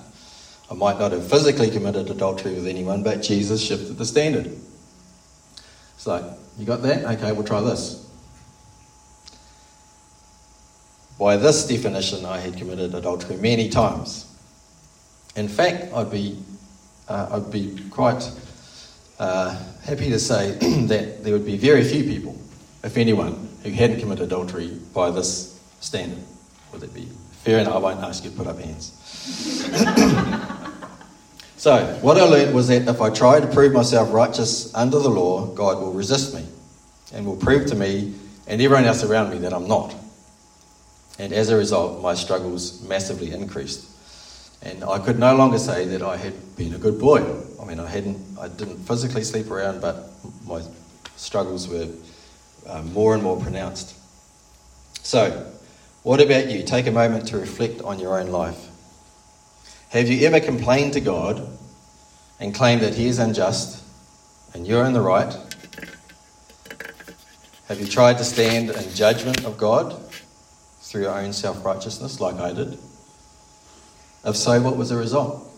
I 0.70 0.74
might 0.74 0.98
not 0.98 1.12
have 1.12 1.28
physically 1.28 1.70
committed 1.70 2.08
adultery 2.08 2.54
with 2.54 2.66
anyone, 2.66 3.02
but 3.02 3.20
Jesus 3.20 3.62
shifted 3.62 3.98
the 3.98 4.06
standard. 4.06 4.46
It's 5.96 6.06
like, 6.06 6.24
you 6.56 6.64
got 6.64 6.80
that? 6.80 7.04
Okay, 7.04 7.30
we'll 7.32 7.44
try 7.44 7.60
this. 7.60 8.10
By 11.18 11.36
this 11.36 11.66
definition, 11.66 12.24
I 12.24 12.38
had 12.38 12.56
committed 12.56 12.94
adultery 12.94 13.36
many 13.36 13.68
times. 13.68 14.34
In 15.36 15.46
fact, 15.46 15.92
I'd 15.92 16.10
be, 16.10 16.42
uh, 17.06 17.28
I'd 17.32 17.52
be 17.52 17.78
quite 17.90 18.30
uh, 19.18 19.62
happy 19.84 20.08
to 20.08 20.18
say 20.18 20.52
that 20.86 21.22
there 21.22 21.34
would 21.34 21.44
be 21.44 21.58
very 21.58 21.84
few 21.84 22.02
people, 22.02 22.34
if 22.82 22.96
anyone, 22.96 23.50
who 23.62 23.70
hadn't 23.70 24.00
committed 24.00 24.24
adultery 24.24 24.78
by 24.92 25.10
this 25.10 25.60
standard. 25.80 26.22
Would 26.72 26.82
it 26.82 26.94
be 26.94 27.08
fair 27.42 27.58
enough? 27.58 27.74
I 27.74 27.78
won't 27.78 28.00
ask 28.00 28.24
you 28.24 28.30
to 28.30 28.36
put 28.36 28.46
up 28.46 28.58
hands. 28.58 28.92
so, 31.56 31.98
what 32.02 32.18
I 32.18 32.24
learned 32.24 32.54
was 32.54 32.68
that 32.68 32.88
if 32.88 33.00
I 33.00 33.10
try 33.10 33.40
to 33.40 33.46
prove 33.46 33.72
myself 33.72 34.12
righteous 34.12 34.74
under 34.74 34.98
the 34.98 35.10
law, 35.10 35.46
God 35.46 35.80
will 35.80 35.92
resist 35.92 36.34
me 36.34 36.44
and 37.12 37.26
will 37.26 37.36
prove 37.36 37.66
to 37.66 37.74
me 37.74 38.14
and 38.46 38.60
everyone 38.60 38.84
else 38.84 39.04
around 39.04 39.30
me 39.30 39.38
that 39.38 39.52
I'm 39.52 39.68
not. 39.68 39.94
And 41.18 41.32
as 41.32 41.50
a 41.50 41.56
result, 41.56 42.02
my 42.02 42.14
struggles 42.14 42.82
massively 42.82 43.32
increased. 43.32 43.88
And 44.62 44.84
I 44.84 44.98
could 44.98 45.18
no 45.18 45.36
longer 45.36 45.58
say 45.58 45.84
that 45.86 46.02
I 46.02 46.16
had 46.16 46.56
been 46.56 46.74
a 46.74 46.78
good 46.78 46.98
boy. 46.98 47.20
I 47.60 47.64
mean, 47.64 47.80
I 47.80 47.86
hadn't, 47.86 48.18
I 48.40 48.48
didn't 48.48 48.78
physically 48.78 49.24
sleep 49.24 49.50
around, 49.50 49.80
but 49.80 50.10
my 50.46 50.62
struggles 51.16 51.68
were 51.68 51.88
uh, 52.66 52.82
more 52.82 53.14
and 53.14 53.22
more 53.22 53.40
pronounced. 53.40 53.96
So, 55.02 55.50
what 56.02 56.20
about 56.20 56.50
you? 56.50 56.62
Take 56.62 56.86
a 56.86 56.90
moment 56.90 57.28
to 57.28 57.38
reflect 57.38 57.80
on 57.82 57.98
your 57.98 58.18
own 58.18 58.28
life. 58.28 58.68
Have 59.90 60.08
you 60.08 60.26
ever 60.26 60.40
complained 60.40 60.94
to 60.94 61.00
God 61.00 61.46
and 62.40 62.54
claimed 62.54 62.82
that 62.82 62.94
He 62.94 63.06
is 63.06 63.18
unjust 63.18 63.82
and 64.54 64.66
you're 64.66 64.84
in 64.84 64.92
the 64.92 65.00
right? 65.00 65.36
Have 67.68 67.80
you 67.80 67.86
tried 67.86 68.18
to 68.18 68.24
stand 68.24 68.70
in 68.70 68.94
judgment 68.94 69.44
of 69.44 69.56
God 69.56 69.98
through 70.80 71.02
your 71.02 71.18
own 71.18 71.32
self 71.32 71.64
righteousness, 71.64 72.20
like 72.20 72.36
I 72.36 72.52
did? 72.52 72.78
If 74.24 74.36
so, 74.36 74.60
what 74.60 74.76
was 74.76 74.90
the 74.90 74.96
result? 74.96 75.48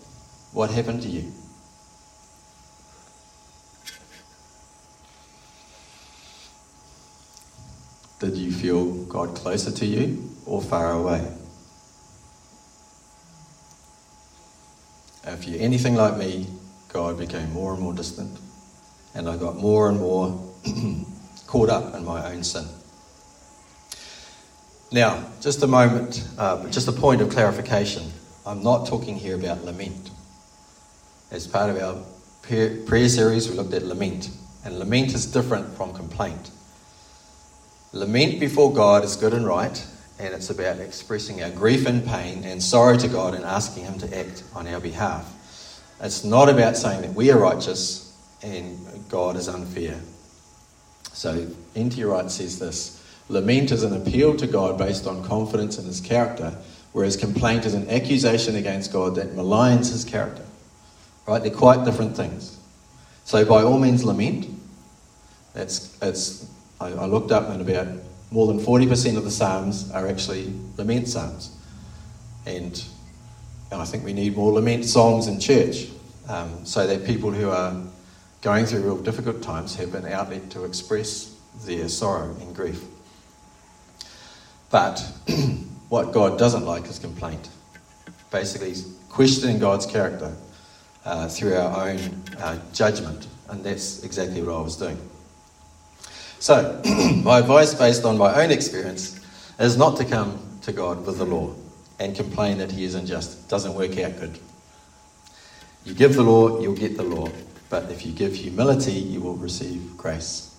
What 0.52 0.70
happened 0.70 1.02
to 1.02 1.08
you? 1.08 1.32
Did 8.24 8.38
you 8.38 8.52
feel 8.52 9.04
God 9.04 9.36
closer 9.36 9.70
to 9.70 9.84
you 9.84 10.30
or 10.46 10.62
far 10.62 10.92
away? 10.92 11.30
If 15.26 15.46
you're 15.46 15.60
anything 15.60 15.94
like 15.94 16.16
me, 16.16 16.46
God 16.88 17.18
became 17.18 17.52
more 17.52 17.74
and 17.74 17.82
more 17.82 17.92
distant, 17.92 18.38
and 19.14 19.28
I 19.28 19.36
got 19.36 19.56
more 19.56 19.90
and 19.90 20.00
more 20.00 20.42
caught 21.46 21.68
up 21.68 21.94
in 21.94 22.02
my 22.06 22.32
own 22.32 22.42
sin. 22.44 22.64
Now, 24.90 25.22
just 25.42 25.62
a 25.62 25.66
moment, 25.66 26.26
uh, 26.38 26.66
just 26.70 26.88
a 26.88 26.92
point 26.92 27.20
of 27.20 27.28
clarification. 27.28 28.04
I'm 28.46 28.62
not 28.62 28.86
talking 28.86 29.16
here 29.16 29.34
about 29.36 29.66
lament. 29.66 30.10
As 31.30 31.46
part 31.46 31.68
of 31.68 31.76
our 31.76 32.02
prayer 32.40 33.08
series, 33.10 33.50
we 33.50 33.54
looked 33.54 33.74
at 33.74 33.82
lament, 33.82 34.30
and 34.64 34.78
lament 34.78 35.12
is 35.12 35.26
different 35.26 35.76
from 35.76 35.92
complaint. 35.92 36.50
Lament 37.94 38.40
before 38.40 38.72
God 38.72 39.04
is 39.04 39.16
good 39.16 39.32
and 39.32 39.46
right, 39.46 39.86
and 40.18 40.34
it's 40.34 40.50
about 40.50 40.78
expressing 40.78 41.42
our 41.42 41.50
grief 41.50 41.86
and 41.86 42.04
pain 42.04 42.44
and 42.44 42.62
sorrow 42.62 42.98
to 42.98 43.08
God 43.08 43.34
and 43.34 43.44
asking 43.44 43.84
Him 43.84 43.98
to 44.00 44.18
act 44.18 44.42
on 44.54 44.66
our 44.66 44.80
behalf. 44.80 45.30
It's 46.00 46.24
not 46.24 46.48
about 46.48 46.76
saying 46.76 47.02
that 47.02 47.14
we 47.14 47.30
are 47.30 47.38
righteous 47.38 48.12
and 48.42 48.78
God 49.08 49.36
is 49.36 49.48
unfair. 49.48 49.98
So, 51.12 51.46
N.T. 51.74 52.02
Wright 52.04 52.30
says 52.30 52.58
this 52.58 53.02
Lament 53.30 53.70
is 53.72 53.82
an 53.82 53.94
appeal 53.94 54.36
to 54.36 54.46
God 54.46 54.76
based 54.76 55.06
on 55.06 55.24
confidence 55.24 55.78
in 55.78 55.86
His 55.86 56.00
character 56.00 56.58
whereas 56.94 57.16
complaint 57.16 57.66
is 57.66 57.74
an 57.74 57.90
accusation 57.90 58.54
against 58.54 58.92
God 58.92 59.16
that 59.16 59.34
maligns 59.34 59.90
his 59.90 60.04
character. 60.04 60.44
Right? 61.26 61.42
They're 61.42 61.50
quite 61.50 61.84
different 61.84 62.16
things. 62.16 62.56
So 63.24 63.44
by 63.44 63.62
all 63.62 63.78
means 63.78 64.04
lament. 64.04 64.46
That's 65.54 65.98
it's 66.00 66.48
I, 66.80 66.88
I 66.88 67.06
looked 67.06 67.32
up 67.32 67.48
and 67.48 67.60
about 67.60 67.88
more 68.30 68.46
than 68.46 68.58
40% 68.58 69.16
of 69.16 69.24
the 69.24 69.30
Psalms 69.30 69.90
are 69.92 70.08
actually 70.08 70.52
lament 70.76 71.08
psalms. 71.08 71.56
And, 72.46 72.84
and 73.70 73.80
I 73.80 73.84
think 73.84 74.04
we 74.04 74.12
need 74.12 74.36
more 74.36 74.52
lament 74.52 74.84
songs 74.84 75.28
in 75.28 75.38
church 75.38 75.88
um, 76.28 76.64
so 76.66 76.86
that 76.86 77.06
people 77.06 77.30
who 77.30 77.50
are 77.50 77.80
going 78.42 78.66
through 78.66 78.82
real 78.82 78.98
difficult 78.98 79.42
times 79.42 79.74
have 79.76 79.94
an 79.94 80.06
outlet 80.06 80.50
to 80.50 80.64
express 80.64 81.34
their 81.64 81.88
sorrow 81.88 82.34
and 82.40 82.54
grief. 82.54 82.82
But 84.70 85.00
what 85.88 86.12
God 86.12 86.38
doesn't 86.38 86.66
like 86.66 86.86
is 86.86 86.98
complaint. 86.98 87.48
Basically, 88.30 88.74
questioning 89.08 89.60
God's 89.60 89.86
character 89.86 90.34
uh, 91.04 91.28
through 91.28 91.54
our 91.54 91.88
own 91.88 91.98
uh, 92.38 92.58
judgment. 92.72 93.28
And 93.48 93.62
that's 93.62 94.02
exactly 94.02 94.42
what 94.42 94.56
I 94.56 94.60
was 94.60 94.76
doing. 94.76 94.98
So, 96.38 96.80
my 97.24 97.38
advice 97.38 97.74
based 97.74 98.04
on 98.04 98.18
my 98.18 98.42
own 98.42 98.50
experience 98.50 99.20
is 99.58 99.76
not 99.76 99.96
to 99.98 100.04
come 100.04 100.58
to 100.62 100.72
God 100.72 101.06
with 101.06 101.18
the 101.18 101.24
law 101.24 101.54
and 101.98 102.14
complain 102.14 102.58
that 102.58 102.72
He 102.72 102.84
is 102.84 102.94
unjust. 102.94 103.44
It 103.44 103.48
doesn't 103.48 103.74
work 103.74 103.98
out 103.98 104.18
good. 104.18 104.38
You 105.84 105.94
give 105.94 106.14
the 106.14 106.22
law, 106.22 106.60
you'll 106.60 106.74
get 106.74 106.96
the 106.96 107.02
law. 107.02 107.28
But 107.68 107.90
if 107.90 108.06
you 108.06 108.12
give 108.12 108.34
humility, 108.34 108.92
you 108.92 109.20
will 109.20 109.36
receive 109.36 109.96
grace. 109.96 110.54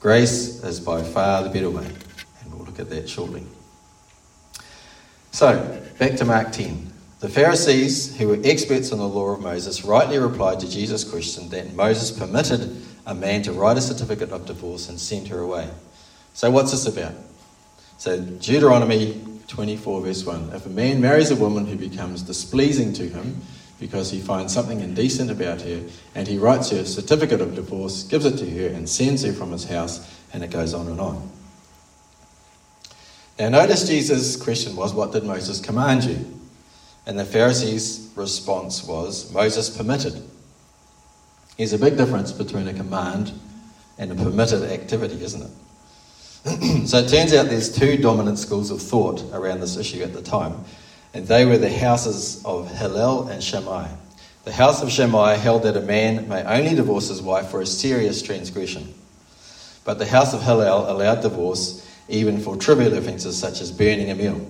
Grace 0.00 0.62
is 0.64 0.80
by 0.80 1.02
far 1.02 1.42
the 1.42 1.50
better 1.50 1.70
way. 1.70 1.86
And 1.86 2.54
we'll 2.54 2.64
look 2.64 2.78
at 2.80 2.88
that 2.90 3.08
shortly. 3.08 3.44
So, 5.30 5.82
back 5.98 6.16
to 6.16 6.24
Mark 6.24 6.52
10. 6.52 6.90
The 7.20 7.28
Pharisees, 7.28 8.16
who 8.16 8.28
were 8.28 8.38
experts 8.44 8.92
in 8.92 8.98
the 8.98 9.06
law 9.06 9.34
of 9.34 9.40
Moses, 9.40 9.84
rightly 9.84 10.18
replied 10.18 10.60
to 10.60 10.70
Jesus' 10.70 11.04
question 11.04 11.50
that 11.50 11.74
Moses 11.74 12.10
permitted 12.10 12.82
a 13.10 13.14
man 13.14 13.42
to 13.42 13.52
write 13.52 13.76
a 13.76 13.80
certificate 13.80 14.30
of 14.30 14.46
divorce 14.46 14.88
and 14.88 14.98
send 14.98 15.26
her 15.28 15.40
away. 15.40 15.68
So, 16.32 16.48
what's 16.50 16.70
this 16.70 16.86
about? 16.86 17.12
So, 17.98 18.20
Deuteronomy 18.20 19.20
24, 19.48 20.00
verse 20.00 20.24
1 20.24 20.52
If 20.54 20.64
a 20.64 20.70
man 20.70 21.00
marries 21.00 21.32
a 21.32 21.36
woman 21.36 21.66
who 21.66 21.76
becomes 21.76 22.22
displeasing 22.22 22.92
to 22.94 23.08
him 23.08 23.42
because 23.80 24.12
he 24.12 24.20
finds 24.20 24.54
something 24.54 24.80
indecent 24.80 25.28
about 25.28 25.62
her, 25.62 25.82
and 26.14 26.28
he 26.28 26.38
writes 26.38 26.70
her 26.70 26.78
a 26.78 26.86
certificate 26.86 27.40
of 27.40 27.56
divorce, 27.56 28.04
gives 28.04 28.24
it 28.24 28.36
to 28.36 28.48
her, 28.48 28.68
and 28.68 28.88
sends 28.88 29.24
her 29.24 29.32
from 29.32 29.50
his 29.50 29.64
house, 29.64 30.08
and 30.32 30.44
it 30.44 30.52
goes 30.52 30.72
on 30.72 30.86
and 30.86 31.00
on. 31.00 31.30
Now, 33.40 33.48
notice 33.48 33.88
Jesus' 33.88 34.36
question 34.36 34.76
was, 34.76 34.94
What 34.94 35.10
did 35.10 35.24
Moses 35.24 35.60
command 35.60 36.04
you? 36.04 36.40
And 37.06 37.18
the 37.18 37.24
Pharisees' 37.24 38.12
response 38.14 38.84
was, 38.84 39.32
Moses 39.32 39.68
permitted. 39.68 40.22
There's 41.60 41.74
a 41.74 41.78
big 41.78 41.98
difference 41.98 42.32
between 42.32 42.68
a 42.68 42.72
command 42.72 43.32
and 43.98 44.10
a 44.10 44.14
permitted 44.14 44.62
activity, 44.62 45.22
isn't 45.22 45.42
it? 45.42 46.86
so 46.88 47.00
it 47.00 47.10
turns 47.10 47.34
out 47.34 47.50
there's 47.50 47.70
two 47.70 47.98
dominant 47.98 48.38
schools 48.38 48.70
of 48.70 48.80
thought 48.80 49.22
around 49.34 49.60
this 49.60 49.76
issue 49.76 50.02
at 50.02 50.14
the 50.14 50.22
time, 50.22 50.64
and 51.12 51.26
they 51.26 51.44
were 51.44 51.58
the 51.58 51.70
houses 51.70 52.42
of 52.46 52.74
Hillel 52.74 53.28
and 53.28 53.44
Shammai. 53.44 53.88
The 54.44 54.52
house 54.52 54.82
of 54.82 54.90
Shammai 54.90 55.34
held 55.34 55.64
that 55.64 55.76
a 55.76 55.82
man 55.82 56.26
may 56.30 56.42
only 56.44 56.74
divorce 56.74 57.08
his 57.08 57.20
wife 57.20 57.50
for 57.50 57.60
a 57.60 57.66
serious 57.66 58.22
transgression, 58.22 58.94
but 59.84 59.98
the 59.98 60.06
house 60.06 60.32
of 60.32 60.42
Hillel 60.42 60.90
allowed 60.90 61.20
divorce 61.20 61.86
even 62.08 62.40
for 62.40 62.56
trivial 62.56 62.94
offences 62.94 63.36
such 63.38 63.60
as 63.60 63.70
burning 63.70 64.10
a 64.10 64.14
meal. 64.14 64.40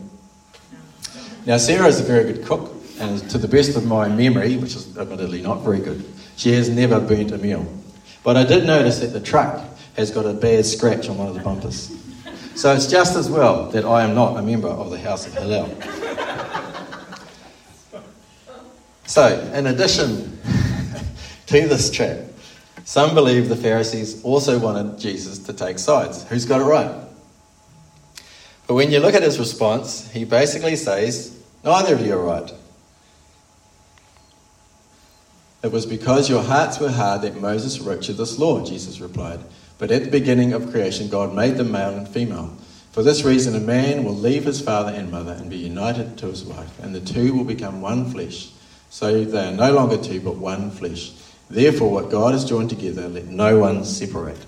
Now, 1.44 1.56
Sarah 1.56 1.88
is 1.88 1.98
a 1.98 2.04
very 2.04 2.32
good 2.32 2.46
cook, 2.46 2.72
and 3.00 3.28
to 3.30 3.38
the 3.38 3.48
best 3.48 3.74
of 3.74 3.84
my 3.84 4.08
memory, 4.08 4.56
which 4.56 4.76
is 4.76 4.96
admittedly 4.96 5.42
not 5.42 5.64
very 5.64 5.80
good, 5.80 6.04
she 6.36 6.52
has 6.52 6.68
never 6.68 7.00
burnt 7.00 7.32
a 7.32 7.38
meal. 7.38 7.66
But 8.22 8.36
I 8.36 8.44
did 8.44 8.66
notice 8.66 9.00
that 9.00 9.08
the 9.08 9.20
truck 9.20 9.64
has 9.96 10.10
got 10.10 10.26
a 10.26 10.34
bad 10.34 10.66
scratch 10.66 11.08
on 11.08 11.18
one 11.18 11.28
of 11.28 11.34
the 11.34 11.40
bumpers. 11.40 11.96
So 12.54 12.74
it's 12.74 12.86
just 12.86 13.16
as 13.16 13.30
well 13.30 13.70
that 13.70 13.84
I 13.84 14.04
am 14.04 14.14
not 14.14 14.36
a 14.36 14.42
member 14.42 14.68
of 14.68 14.90
the 14.90 14.98
House 14.98 15.26
of 15.26 15.34
Hillel. 15.34 15.68
So, 19.06 19.40
in 19.54 19.66
addition 19.66 20.38
to 21.46 21.66
this 21.66 21.90
trap, 21.90 22.18
some 22.84 23.12
believe 23.12 23.48
the 23.48 23.56
Pharisees 23.56 24.22
also 24.22 24.58
wanted 24.58 25.00
Jesus 25.00 25.38
to 25.40 25.52
take 25.52 25.80
sides. 25.80 26.22
Who's 26.28 26.44
got 26.44 26.60
it 26.60 26.64
right? 26.64 26.94
But 28.68 28.74
when 28.74 28.92
you 28.92 29.00
look 29.00 29.14
at 29.14 29.22
his 29.24 29.38
response, 29.38 30.08
he 30.12 30.24
basically 30.24 30.76
says, 30.76 31.36
Neither 31.64 31.94
of 31.94 32.06
you 32.06 32.12
are 32.12 32.22
right. 32.22 32.52
It 35.62 35.72
was 35.72 35.84
because 35.84 36.30
your 36.30 36.42
hearts 36.42 36.80
were 36.80 36.90
hard 36.90 37.22
that 37.22 37.40
Moses 37.40 37.80
wrote 37.80 38.08
you 38.08 38.14
this 38.14 38.38
law, 38.38 38.64
Jesus 38.64 39.00
replied. 39.00 39.40
But 39.78 39.90
at 39.90 40.04
the 40.04 40.10
beginning 40.10 40.52
of 40.52 40.70
creation, 40.70 41.08
God 41.08 41.34
made 41.34 41.56
them 41.56 41.72
male 41.72 41.94
and 41.94 42.08
female. 42.08 42.56
For 42.92 43.02
this 43.02 43.24
reason, 43.24 43.54
a 43.54 43.60
man 43.60 44.04
will 44.04 44.14
leave 44.14 44.44
his 44.44 44.60
father 44.60 44.92
and 44.92 45.10
mother 45.10 45.32
and 45.32 45.50
be 45.50 45.58
united 45.58 46.18
to 46.18 46.26
his 46.26 46.44
wife, 46.44 46.78
and 46.80 46.94
the 46.94 47.00
two 47.00 47.34
will 47.34 47.44
become 47.44 47.80
one 47.80 48.10
flesh. 48.10 48.50
So 48.88 49.24
they 49.24 49.48
are 49.48 49.52
no 49.52 49.72
longer 49.72 49.96
two, 49.96 50.20
but 50.20 50.36
one 50.36 50.70
flesh. 50.70 51.12
Therefore, 51.48 51.90
what 51.90 52.10
God 52.10 52.32
has 52.32 52.44
joined 52.44 52.70
together, 52.70 53.08
let 53.08 53.26
no 53.26 53.58
one 53.58 53.84
separate. 53.84 54.44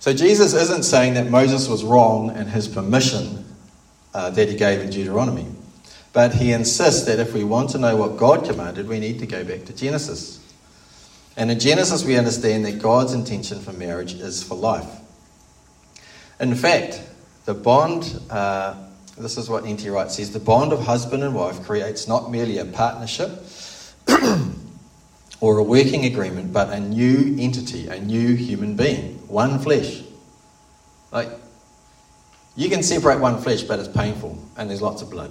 So 0.00 0.14
Jesus 0.14 0.54
isn't 0.54 0.84
saying 0.84 1.14
that 1.14 1.30
Moses 1.30 1.68
was 1.68 1.84
wrong 1.84 2.34
in 2.34 2.46
his 2.46 2.66
permission 2.66 3.44
uh, 4.14 4.30
that 4.30 4.48
he 4.48 4.56
gave 4.56 4.80
in 4.80 4.90
Deuteronomy. 4.90 5.46
But 6.12 6.34
he 6.34 6.52
insists 6.52 7.06
that 7.06 7.20
if 7.20 7.32
we 7.32 7.44
want 7.44 7.70
to 7.70 7.78
know 7.78 7.96
what 7.96 8.16
God 8.16 8.44
commanded, 8.44 8.88
we 8.88 8.98
need 8.98 9.20
to 9.20 9.26
go 9.26 9.44
back 9.44 9.64
to 9.66 9.72
Genesis. 9.72 10.40
And 11.36 11.50
in 11.50 11.60
Genesis, 11.60 12.04
we 12.04 12.16
understand 12.16 12.64
that 12.66 12.82
God's 12.82 13.12
intention 13.12 13.60
for 13.60 13.72
marriage 13.72 14.14
is 14.14 14.42
for 14.42 14.56
life. 14.56 14.90
In 16.40 16.54
fact, 16.54 17.00
the 17.44 17.54
bond, 17.54 18.20
uh, 18.28 18.74
this 19.16 19.36
is 19.36 19.48
what 19.48 19.64
N.T. 19.64 19.88
Wright 19.88 20.10
says 20.10 20.32
the 20.32 20.40
bond 20.40 20.72
of 20.72 20.80
husband 20.80 21.22
and 21.22 21.34
wife 21.34 21.62
creates 21.62 22.08
not 22.08 22.30
merely 22.30 22.58
a 22.58 22.64
partnership 22.64 23.30
or 25.40 25.58
a 25.58 25.62
working 25.62 26.06
agreement, 26.06 26.52
but 26.52 26.70
a 26.70 26.80
new 26.80 27.36
entity, 27.38 27.86
a 27.86 28.00
new 28.00 28.34
human 28.34 28.74
being, 28.74 29.14
one 29.28 29.58
flesh. 29.60 30.02
Like, 31.12 31.28
you 32.56 32.68
can 32.68 32.82
separate 32.82 33.20
one 33.20 33.40
flesh, 33.40 33.62
but 33.62 33.78
it's 33.78 33.88
painful 33.88 34.38
and 34.56 34.68
there's 34.68 34.82
lots 34.82 35.02
of 35.02 35.10
blood. 35.10 35.30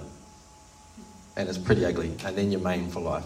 And 1.36 1.48
it's 1.48 1.58
pretty 1.58 1.84
ugly. 1.84 2.14
And 2.24 2.36
then 2.36 2.50
you're 2.50 2.60
maimed 2.60 2.92
for 2.92 3.00
life. 3.00 3.24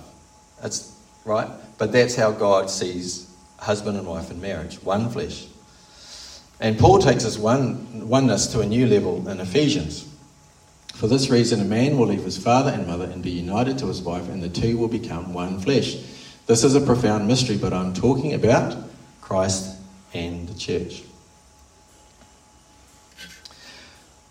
That's 0.62 0.94
right? 1.24 1.48
But 1.78 1.92
that's 1.92 2.14
how 2.14 2.30
God 2.30 2.70
sees 2.70 3.30
husband 3.58 3.96
and 3.96 4.06
wife 4.06 4.30
in 4.30 4.40
marriage 4.40 4.82
one 4.82 5.10
flesh. 5.10 5.46
And 6.60 6.78
Paul 6.78 6.98
takes 6.98 7.24
this 7.24 7.38
one, 7.38 8.08
oneness 8.08 8.46
to 8.48 8.60
a 8.60 8.66
new 8.66 8.86
level 8.86 9.28
in 9.28 9.40
Ephesians. 9.40 10.08
For 10.94 11.08
this 11.08 11.28
reason, 11.28 11.60
a 11.60 11.64
man 11.64 11.98
will 11.98 12.06
leave 12.06 12.22
his 12.22 12.38
father 12.38 12.70
and 12.70 12.86
mother 12.86 13.06
and 13.06 13.22
be 13.22 13.30
united 13.30 13.78
to 13.78 13.86
his 13.86 14.00
wife, 14.00 14.28
and 14.28 14.40
the 14.40 14.48
two 14.48 14.78
will 14.78 14.88
become 14.88 15.34
one 15.34 15.58
flesh. 15.58 15.96
This 16.46 16.62
is 16.62 16.76
a 16.76 16.80
profound 16.80 17.26
mystery, 17.26 17.56
but 17.56 17.72
I'm 17.72 17.92
talking 17.92 18.34
about 18.34 18.76
Christ 19.20 19.76
and 20.12 20.48
the 20.48 20.54
church. 20.54 21.02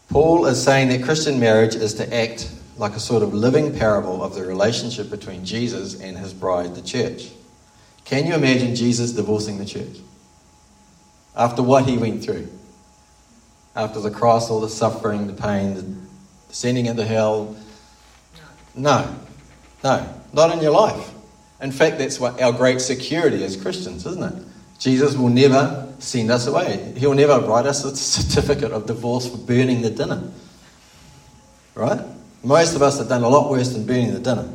Paul 0.10 0.46
is 0.46 0.64
saying 0.64 0.90
that 0.90 1.04
Christian 1.04 1.40
marriage 1.40 1.76
is 1.76 1.96
to 1.96 2.16
act 2.16 2.50
like 2.78 2.94
a 2.94 3.00
sort 3.00 3.24
of 3.24 3.34
living 3.34 3.78
parable 3.78 4.24
of 4.24 4.36
the 4.36 4.44
relationship 4.44 5.10
between 5.10 5.46
Jesus 5.46 6.00
and 6.00 6.18
his 6.18 6.34
bride, 6.34 6.76
the 6.76 6.82
church. 6.82 7.30
Can 8.06 8.26
you 8.26 8.34
imagine 8.34 8.76
Jesus 8.76 9.12
divorcing 9.12 9.58
the 9.58 9.66
church? 9.66 9.98
After 11.36 11.64
what 11.64 11.86
he 11.86 11.98
went 11.98 12.24
through? 12.24 12.48
After 13.76 14.00
the 14.00 14.12
cross, 14.12 14.50
all 14.50 14.60
the 14.60 14.70
suffering, 14.70 15.28
the 15.28 15.34
pain, 15.34 15.76
the 15.76 15.96
descending 16.48 16.86
into 16.86 17.06
hell? 17.06 17.56
No. 18.76 19.16
No. 19.84 20.22
Not 20.34 20.56
in 20.56 20.62
your 20.62 20.72
life. 20.72 21.12
In 21.62 21.72
fact, 21.72 21.98
that's 21.98 22.20
what 22.20 22.42
our 22.42 22.52
great 22.52 22.82
security 22.82 23.44
as 23.44 23.56
Christians, 23.56 24.06
isn't 24.06 24.24
it? 24.24 24.44
Jesus 24.78 25.16
will 25.16 25.30
never 25.30 25.92
send 26.00 26.30
us 26.30 26.46
away. 26.46 26.94
He'll 26.98 27.14
never 27.14 27.40
write 27.40 27.66
us 27.66 27.86
a 27.86 27.96
certificate 27.96 28.72
of 28.72 28.86
divorce 28.86 29.28
for 29.28 29.38
burning 29.38 29.82
the 29.82 29.90
dinner. 29.90 30.32
Right? 31.74 32.02
Most 32.44 32.76
of 32.76 32.82
us 32.82 33.00
have 33.00 33.08
done 33.08 33.24
a 33.24 33.30
lot 33.30 33.50
worse 33.50 33.70
than 33.70 33.86
burning 33.86 34.14
the 34.14 34.20
dinner. 34.20 34.50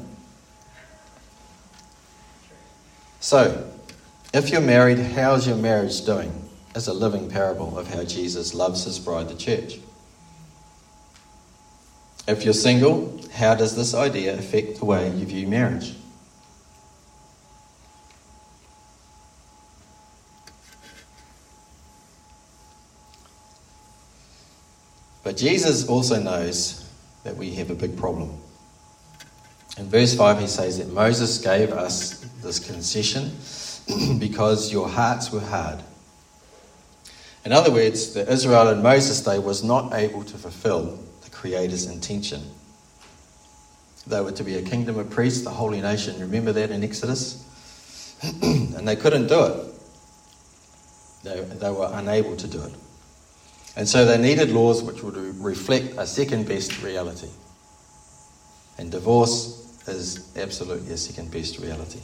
So, 3.20 3.66
if 4.34 4.50
you're 4.50 4.60
married, 4.60 4.98
how's 4.98 5.46
your 5.46 5.56
marriage 5.56 6.04
doing? 6.04 6.32
As 6.74 6.86
a 6.86 6.92
living 6.92 7.30
parable 7.30 7.78
of 7.78 7.92
how 7.92 8.04
Jesus 8.04 8.54
loves 8.54 8.84
his 8.84 8.98
bride, 8.98 9.28
the 9.28 9.34
church. 9.34 9.78
If 12.28 12.44
you're 12.44 12.52
single, 12.52 13.20
how 13.32 13.54
does 13.54 13.74
this 13.74 13.94
idea 13.94 14.38
affect 14.38 14.78
the 14.78 14.84
way 14.84 15.10
you 15.10 15.24
view 15.24 15.46
marriage? 15.48 15.94
But 25.24 25.36
Jesus 25.36 25.88
also 25.88 26.20
knows 26.20 26.87
that 27.24 27.36
we 27.36 27.54
have 27.54 27.70
a 27.70 27.74
big 27.74 27.96
problem. 27.96 28.38
In 29.76 29.88
verse 29.88 30.14
5, 30.14 30.40
he 30.40 30.46
says 30.46 30.78
that 30.78 30.88
Moses 30.88 31.38
gave 31.38 31.72
us 31.72 32.18
this 32.42 32.58
concession 32.58 33.32
because 34.18 34.72
your 34.72 34.88
hearts 34.88 35.30
were 35.30 35.40
hard. 35.40 35.80
In 37.44 37.52
other 37.52 37.70
words, 37.70 38.12
the 38.12 38.30
Israel 38.30 38.68
in 38.68 38.82
Moses' 38.82 39.22
day 39.22 39.38
was 39.38 39.62
not 39.62 39.94
able 39.94 40.24
to 40.24 40.36
fulfill 40.36 40.98
the 41.22 41.30
Creator's 41.30 41.86
intention. 41.86 42.42
They 44.06 44.20
were 44.20 44.32
to 44.32 44.44
be 44.44 44.56
a 44.56 44.62
kingdom 44.62 44.98
of 44.98 45.10
priests, 45.10 45.42
the 45.44 45.50
holy 45.50 45.80
nation. 45.80 46.18
Remember 46.20 46.52
that 46.52 46.70
in 46.70 46.82
Exodus? 46.82 47.44
and 48.42 48.88
they 48.88 48.96
couldn't 48.96 49.28
do 49.28 49.44
it. 49.44 49.66
They, 51.22 51.40
they 51.40 51.70
were 51.70 51.90
unable 51.92 52.36
to 52.36 52.46
do 52.46 52.62
it. 52.62 52.72
And 53.78 53.88
so 53.88 54.04
they 54.04 54.18
needed 54.18 54.50
laws 54.50 54.82
which 54.82 55.04
would 55.04 55.14
reflect 55.38 55.94
a 55.98 56.04
second 56.04 56.48
best 56.48 56.82
reality. 56.82 57.28
And 58.76 58.90
divorce 58.90 59.86
is 59.86 60.36
absolutely 60.36 60.92
a 60.92 60.96
second 60.96 61.30
best 61.30 61.60
reality. 61.60 62.00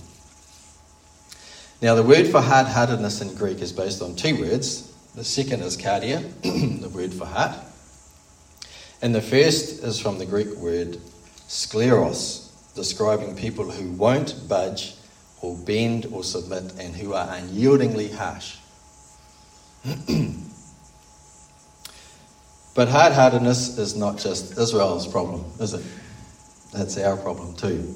Now, 1.83 1.97
the 1.97 2.05
word 2.05 2.29
for 2.29 2.41
hard 2.41 2.69
heartedness 2.69 3.21
in 3.21 3.35
Greek 3.35 3.61
is 3.61 3.73
based 3.73 4.03
on 4.03 4.15
two 4.15 4.41
words. 4.41 4.93
The 5.17 5.25
second 5.25 5.63
is 5.63 5.77
kardia, 5.77 6.23
the 6.81 6.89
word 6.91 7.13
for 7.13 7.27
heart. 7.27 7.57
And 9.03 9.13
the 9.13 9.21
first 9.21 9.83
is 9.83 9.99
from 9.99 10.19
the 10.19 10.27
Greek 10.27 10.55
word 10.55 10.99
skleros, 11.49 12.53
describing 12.77 13.35
people 13.35 13.69
who 13.69 13.91
won't 13.91 14.49
budge 14.49 14.95
or 15.43 15.57
bend 15.57 16.07
or 16.13 16.23
submit 16.23 16.73
and 16.79 16.95
who 16.95 17.15
are 17.15 17.27
unyieldingly 17.27 18.15
harsh. 18.15 18.59
But 22.75 22.89
hard 22.89 23.13
heartedness 23.13 23.79
is 23.79 23.97
not 23.97 24.19
just 24.19 24.59
Israel's 24.59 25.07
problem, 25.07 25.45
is 25.61 25.75
it? 25.75 25.83
That's 26.73 26.99
our 26.99 27.17
problem 27.17 27.55
too. 27.55 27.95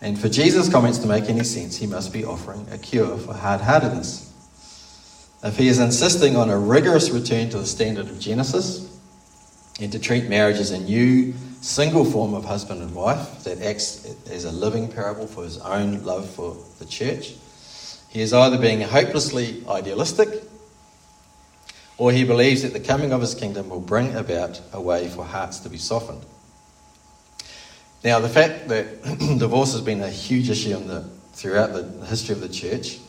And 0.00 0.18
for 0.18 0.30
Jesus' 0.30 0.70
comments 0.70 0.98
to 1.00 1.06
make 1.06 1.24
any 1.28 1.44
sense, 1.44 1.76
he 1.76 1.86
must 1.86 2.10
be 2.10 2.24
offering 2.24 2.66
a 2.70 2.78
cure 2.78 3.18
for 3.18 3.34
hard 3.34 3.60
heartedness. 3.60 4.32
If 5.42 5.58
he 5.58 5.68
is 5.68 5.78
insisting 5.78 6.36
on 6.36 6.48
a 6.48 6.58
rigorous 6.58 7.10
return 7.10 7.50
to 7.50 7.58
the 7.58 7.66
standard 7.66 8.08
of 8.08 8.18
Genesis 8.18 8.98
and 9.78 9.92
to 9.92 9.98
treat 9.98 10.28
marriage 10.28 10.56
as 10.56 10.70
a 10.70 10.80
new 10.80 11.34
single 11.60 12.06
form 12.06 12.32
of 12.32 12.46
husband 12.46 12.80
and 12.80 12.94
wife 12.94 13.44
that 13.44 13.60
acts 13.60 14.06
as 14.30 14.44
a 14.44 14.52
living 14.52 14.90
parable 14.90 15.26
for 15.26 15.44
his 15.44 15.58
own 15.58 16.02
love 16.04 16.28
for 16.30 16.56
the 16.78 16.86
church, 16.86 17.34
he 18.08 18.22
is 18.22 18.32
either 18.32 18.58
being 18.58 18.80
hopelessly 18.80 19.62
idealistic 19.68 20.49
or 22.00 22.10
he 22.10 22.24
believes 22.24 22.62
that 22.62 22.72
the 22.72 22.80
coming 22.80 23.12
of 23.12 23.20
his 23.20 23.34
kingdom 23.34 23.68
will 23.68 23.78
bring 23.78 24.16
about 24.16 24.58
a 24.72 24.80
way 24.80 25.06
for 25.06 25.22
hearts 25.22 25.58
to 25.58 25.68
be 25.68 25.76
softened. 25.76 26.24
Now, 28.02 28.20
the 28.20 28.28
fact 28.30 28.68
that 28.68 29.02
divorce 29.38 29.72
has 29.72 29.82
been 29.82 30.00
a 30.00 30.08
huge 30.08 30.48
issue 30.48 30.74
the, 30.78 31.02
throughout 31.34 31.74
the 31.74 31.82
history 32.06 32.34
of 32.34 32.40
the 32.40 32.48
church, 32.48 33.00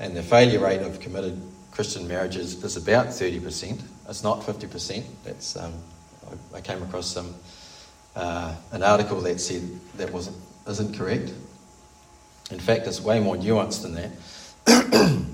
and 0.00 0.16
the 0.16 0.24
failure 0.24 0.58
rate 0.58 0.82
of 0.82 0.98
committed 0.98 1.40
Christian 1.70 2.08
marriages 2.08 2.64
is 2.64 2.76
about 2.76 3.06
30%. 3.06 3.80
It's 4.08 4.24
not 4.24 4.40
50%. 4.40 5.04
That's, 5.22 5.56
um, 5.56 5.72
I, 6.52 6.60
came 6.60 6.82
across 6.82 7.06
some, 7.06 7.32
uh, 8.16 8.56
an 8.72 8.82
article 8.82 9.20
that 9.20 9.40
said 9.40 9.62
that 9.98 10.12
wasn't, 10.12 10.36
isn't 10.66 10.98
correct. 10.98 11.32
In 12.50 12.58
fact, 12.58 12.88
it's 12.88 13.00
way 13.00 13.20
more 13.20 13.36
nuanced 13.36 13.82
than 13.82 13.94
that. 13.94 15.24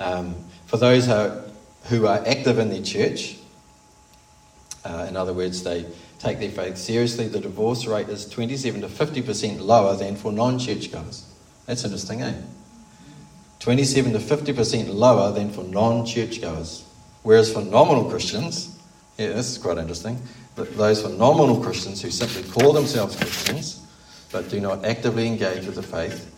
um, 0.00 0.34
for 0.64 0.78
those 0.78 1.04
who, 1.04 1.49
who 1.84 2.06
are 2.06 2.22
active 2.26 2.58
in 2.58 2.70
their 2.70 2.82
church. 2.82 3.36
Uh, 4.84 5.06
in 5.08 5.16
other 5.16 5.32
words, 5.32 5.62
they 5.62 5.86
take 6.18 6.38
their 6.38 6.50
faith 6.50 6.76
seriously. 6.76 7.28
The 7.28 7.40
divorce 7.40 7.86
rate 7.86 8.08
is 8.08 8.28
27 8.28 8.82
to 8.82 8.88
50% 8.88 9.60
lower 9.60 9.96
than 9.96 10.16
for 10.16 10.32
non 10.32 10.58
churchgoers. 10.58 11.26
That's 11.66 11.84
interesting, 11.84 12.22
eh? 12.22 12.34
27 13.60 14.12
to 14.12 14.18
50% 14.18 14.94
lower 14.94 15.32
than 15.32 15.50
for 15.50 15.64
non 15.64 16.06
churchgoers. 16.06 16.84
Whereas 17.22 17.52
for 17.52 17.60
nominal 17.60 18.08
Christians, 18.08 18.78
yeah, 19.18 19.28
this 19.28 19.50
is 19.50 19.58
quite 19.58 19.76
interesting, 19.76 20.20
but 20.56 20.74
those 20.76 21.04
nominal 21.04 21.60
Christians 21.60 22.00
who 22.00 22.10
simply 22.10 22.42
call 22.50 22.72
themselves 22.72 23.16
Christians 23.16 23.80
but 24.32 24.48
do 24.48 24.60
not 24.60 24.84
actively 24.84 25.26
engage 25.26 25.66
with 25.66 25.74
the 25.74 25.82
faith, 25.82 26.32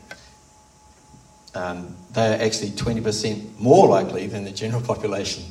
um, 1.55 1.97
they 2.13 2.35
are 2.35 2.43
actually 2.43 2.71
20% 2.71 3.59
more 3.59 3.87
likely 3.87 4.27
than 4.27 4.45
the 4.45 4.51
general 4.51 4.83
population 4.93 5.45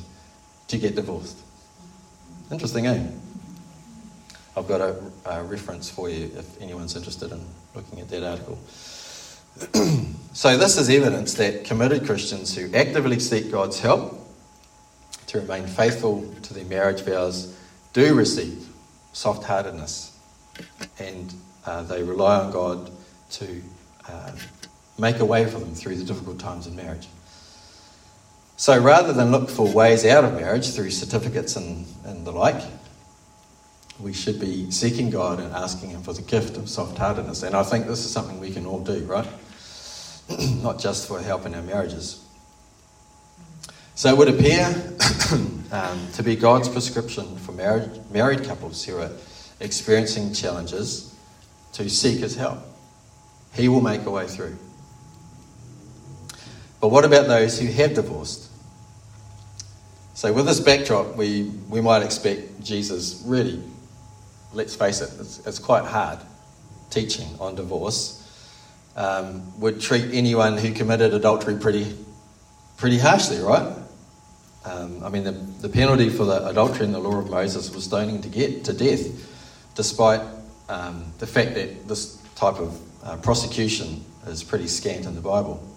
to 0.68 0.78
get 0.78 0.94
divorced. 0.94 1.38
Interesting, 2.50 2.86
eh? 2.86 3.06
I've 4.56 4.68
got 4.68 4.80
a, 4.80 4.96
a 5.24 5.42
reference 5.42 5.88
for 5.88 6.10
you 6.10 6.30
if 6.36 6.60
anyone's 6.60 6.94
interested 6.96 7.32
in 7.32 7.40
looking 7.74 8.00
at 8.00 8.08
that 8.10 8.22
article. 8.22 8.58
so, 10.32 10.56
this 10.56 10.76
is 10.76 10.88
evidence 10.90 11.34
that 11.34 11.64
committed 11.64 12.04
Christians 12.04 12.54
who 12.54 12.74
actively 12.74 13.18
seek 13.18 13.50
God's 13.50 13.80
help 13.80 14.18
to 15.28 15.40
remain 15.40 15.66
faithful 15.66 16.30
to 16.42 16.54
their 16.54 16.64
marriage 16.66 17.00
vows 17.02 17.56
do 17.92 18.14
receive 18.14 18.68
soft 19.12 19.44
heartedness 19.44 20.18
and 20.98 21.32
uh, 21.64 21.82
they 21.82 22.02
rely 22.02 22.38
on 22.40 22.50
God 22.52 22.90
to 23.30 23.62
uh, 24.08 24.32
make 24.98 25.18
a 25.18 25.24
way 25.24 25.44
for 25.44 25.58
them 25.58 25.74
through 25.74 25.96
the 25.96 26.04
difficult 26.04 26.38
times 26.38 26.66
in 26.66 26.76
marriage. 26.76 27.08
So 28.56 28.80
rather 28.80 29.12
than 29.12 29.32
look 29.32 29.50
for 29.50 29.66
ways 29.66 30.04
out 30.04 30.24
of 30.24 30.34
marriage 30.34 30.70
through 30.70 30.90
certificates 30.90 31.56
and, 31.56 31.86
and 32.04 32.24
the 32.26 32.30
like, 32.30 32.62
we 33.98 34.12
should 34.12 34.40
be 34.40 34.70
seeking 34.70 35.10
God 35.10 35.40
and 35.40 35.52
asking 35.52 35.90
Him 35.90 36.02
for 36.02 36.12
the 36.12 36.22
gift 36.22 36.56
of 36.56 36.68
soft 36.68 36.98
heartedness. 36.98 37.42
And 37.42 37.54
I 37.54 37.62
think 37.62 37.86
this 37.86 38.04
is 38.04 38.12
something 38.12 38.40
we 38.40 38.50
can 38.50 38.66
all 38.66 38.80
do, 38.80 39.04
right? 39.04 39.26
Not 40.62 40.78
just 40.78 41.08
for 41.08 41.20
help 41.20 41.46
in 41.46 41.54
our 41.54 41.62
marriages. 41.62 42.24
So 43.94 44.08
it 44.10 44.18
would 44.18 44.28
appear 44.28 44.66
um, 45.72 46.08
to 46.14 46.22
be 46.22 46.36
God's 46.36 46.68
prescription 46.68 47.36
for 47.38 47.52
married, 47.52 47.90
married 48.10 48.44
couples 48.44 48.84
who 48.84 48.98
are 48.98 49.10
experiencing 49.60 50.32
challenges 50.34 51.14
to 51.74 51.88
seek 51.88 52.20
His 52.20 52.36
help. 52.36 52.58
He 53.54 53.68
will 53.68 53.82
make 53.82 54.04
a 54.06 54.10
way 54.10 54.26
through. 54.26 54.56
But 56.82 56.88
what 56.88 57.04
about 57.04 57.28
those 57.28 57.60
who 57.60 57.68
have 57.68 57.94
divorced? 57.94 58.50
So, 60.14 60.32
with 60.32 60.46
this 60.46 60.58
backdrop, 60.58 61.14
we, 61.14 61.44
we 61.68 61.80
might 61.80 62.02
expect 62.02 62.60
Jesus 62.60 63.22
really, 63.24 63.62
let's 64.52 64.74
face 64.74 65.00
it, 65.00 65.10
it's, 65.20 65.46
it's 65.46 65.60
quite 65.60 65.84
hard 65.84 66.18
teaching 66.90 67.28
on 67.38 67.54
divorce, 67.54 68.18
um, 68.96 69.60
would 69.60 69.80
treat 69.80 70.12
anyone 70.12 70.58
who 70.58 70.72
committed 70.72 71.14
adultery 71.14 71.56
pretty, 71.56 71.96
pretty 72.78 72.98
harshly, 72.98 73.38
right? 73.38 73.76
Um, 74.64 75.04
I 75.04 75.08
mean, 75.08 75.22
the, 75.22 75.30
the 75.30 75.68
penalty 75.68 76.10
for 76.10 76.24
the 76.24 76.48
adultery 76.48 76.84
in 76.84 76.90
the 76.90 76.98
law 76.98 77.16
of 77.16 77.30
Moses 77.30 77.72
was 77.72 77.84
stoning 77.84 78.20
to 78.22 78.28
get 78.28 78.64
to 78.64 78.72
death, 78.72 79.06
despite 79.76 80.20
um, 80.68 81.12
the 81.20 81.28
fact 81.28 81.54
that 81.54 81.86
this 81.86 82.16
type 82.34 82.56
of 82.56 82.80
uh, 83.04 83.18
prosecution 83.18 84.04
is 84.26 84.42
pretty 84.42 84.66
scant 84.66 85.06
in 85.06 85.14
the 85.14 85.20
Bible. 85.20 85.71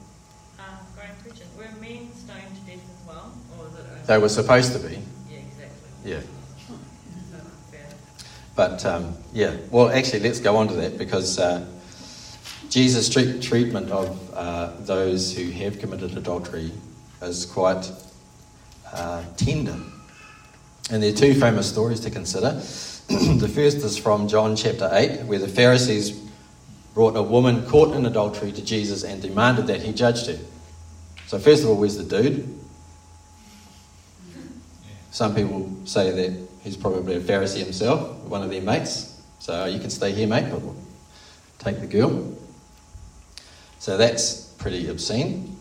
They 4.07 4.17
were 4.17 4.29
supposed 4.29 4.73
to 4.73 4.79
be. 4.79 4.99
Yeah, 5.29 5.37
exactly. 5.37 6.11
Yeah. 6.11 6.21
But 8.55 8.85
um, 8.85 9.15
yeah, 9.33 9.55
well, 9.69 9.89
actually, 9.89 10.21
let's 10.21 10.39
go 10.39 10.55
on 10.55 10.67
to 10.69 10.75
that 10.75 10.97
because 10.97 11.39
uh, 11.39 11.65
Jesus' 12.69 13.09
treat- 13.09 13.41
treatment 13.41 13.91
of 13.91 14.33
uh, 14.33 14.71
those 14.81 15.35
who 15.35 15.49
have 15.51 15.79
committed 15.79 16.17
adultery 16.17 16.71
is 17.21 17.45
quite 17.45 17.91
uh, 18.93 19.23
tender. 19.37 19.77
And 20.91 21.01
there 21.01 21.11
are 21.11 21.15
two 21.15 21.33
famous 21.33 21.67
stories 21.67 21.99
to 22.01 22.11
consider. 22.11 22.51
the 23.07 23.51
first 23.53 23.77
is 23.77 23.97
from 23.97 24.27
John 24.27 24.55
chapter 24.55 24.89
8, 24.91 25.23
where 25.23 25.39
the 25.39 25.47
Pharisees 25.47 26.21
brought 26.93 27.17
a 27.17 27.23
woman 27.23 27.65
caught 27.67 27.93
in 27.95 28.05
adultery 28.05 28.51
to 28.53 28.63
Jesus 28.63 29.03
and 29.03 29.21
demanded 29.21 29.67
that 29.67 29.81
he 29.81 29.91
judged 29.91 30.27
her. 30.27 30.37
So, 31.27 31.39
first 31.39 31.63
of 31.63 31.69
all, 31.69 31.75
where's 31.75 31.97
the 31.97 32.03
dude? 32.03 32.64
Some 35.15 35.33
people 35.33 35.71
say 35.85 36.11
that 36.11 36.47
he's 36.61 36.75
probably 36.75 37.15
a 37.15 37.21
Pharisee 37.21 37.63
himself, 37.63 38.17
one 38.25 38.43
of 38.43 38.49
their 38.49 38.61
mates. 38.61 39.17
So 39.39 39.63
you 39.63 39.79
can 39.79 39.89
stay 39.89 40.11
here, 40.11 40.27
mate, 40.27 40.51
but 40.51 40.59
we'll 40.59 40.75
take 41.57 41.79
the 41.79 41.87
girl. 41.87 42.35
So 43.79 43.95
that's 43.95 44.47
pretty 44.57 44.89
obscene. 44.89 45.57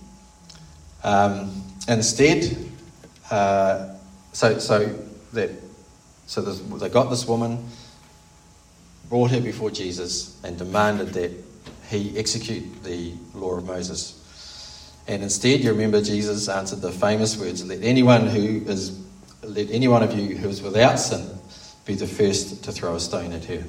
Um, 1.04 1.62
instead, 1.86 2.56
uh, 3.30 3.94
so 4.32 4.58
so 4.58 4.92
that 5.34 5.50
so 6.26 6.42
they 6.42 6.88
got 6.88 7.08
this 7.10 7.24
woman, 7.28 7.64
brought 9.08 9.30
her 9.30 9.40
before 9.40 9.70
Jesus, 9.70 10.36
and 10.42 10.58
demanded 10.58 11.10
that 11.10 11.30
he 11.90 12.18
execute 12.18 12.82
the 12.82 13.12
law 13.34 13.58
of 13.58 13.66
Moses. 13.66 14.20
And 15.06 15.22
instead, 15.22 15.60
you 15.60 15.70
remember 15.70 16.02
Jesus 16.02 16.48
answered 16.48 16.80
the 16.80 16.90
famous 16.90 17.36
words: 17.36 17.64
"Let 17.64 17.84
anyone 17.84 18.26
who 18.26 18.68
is 18.68 19.03
let 19.46 19.70
any 19.70 19.88
one 19.88 20.02
of 20.02 20.12
you 20.18 20.36
who 20.36 20.48
is 20.48 20.62
without 20.62 20.96
sin 20.96 21.38
be 21.84 21.94
the 21.94 22.06
first 22.06 22.64
to 22.64 22.72
throw 22.72 22.94
a 22.94 23.00
stone 23.00 23.32
at 23.32 23.44
her. 23.44 23.64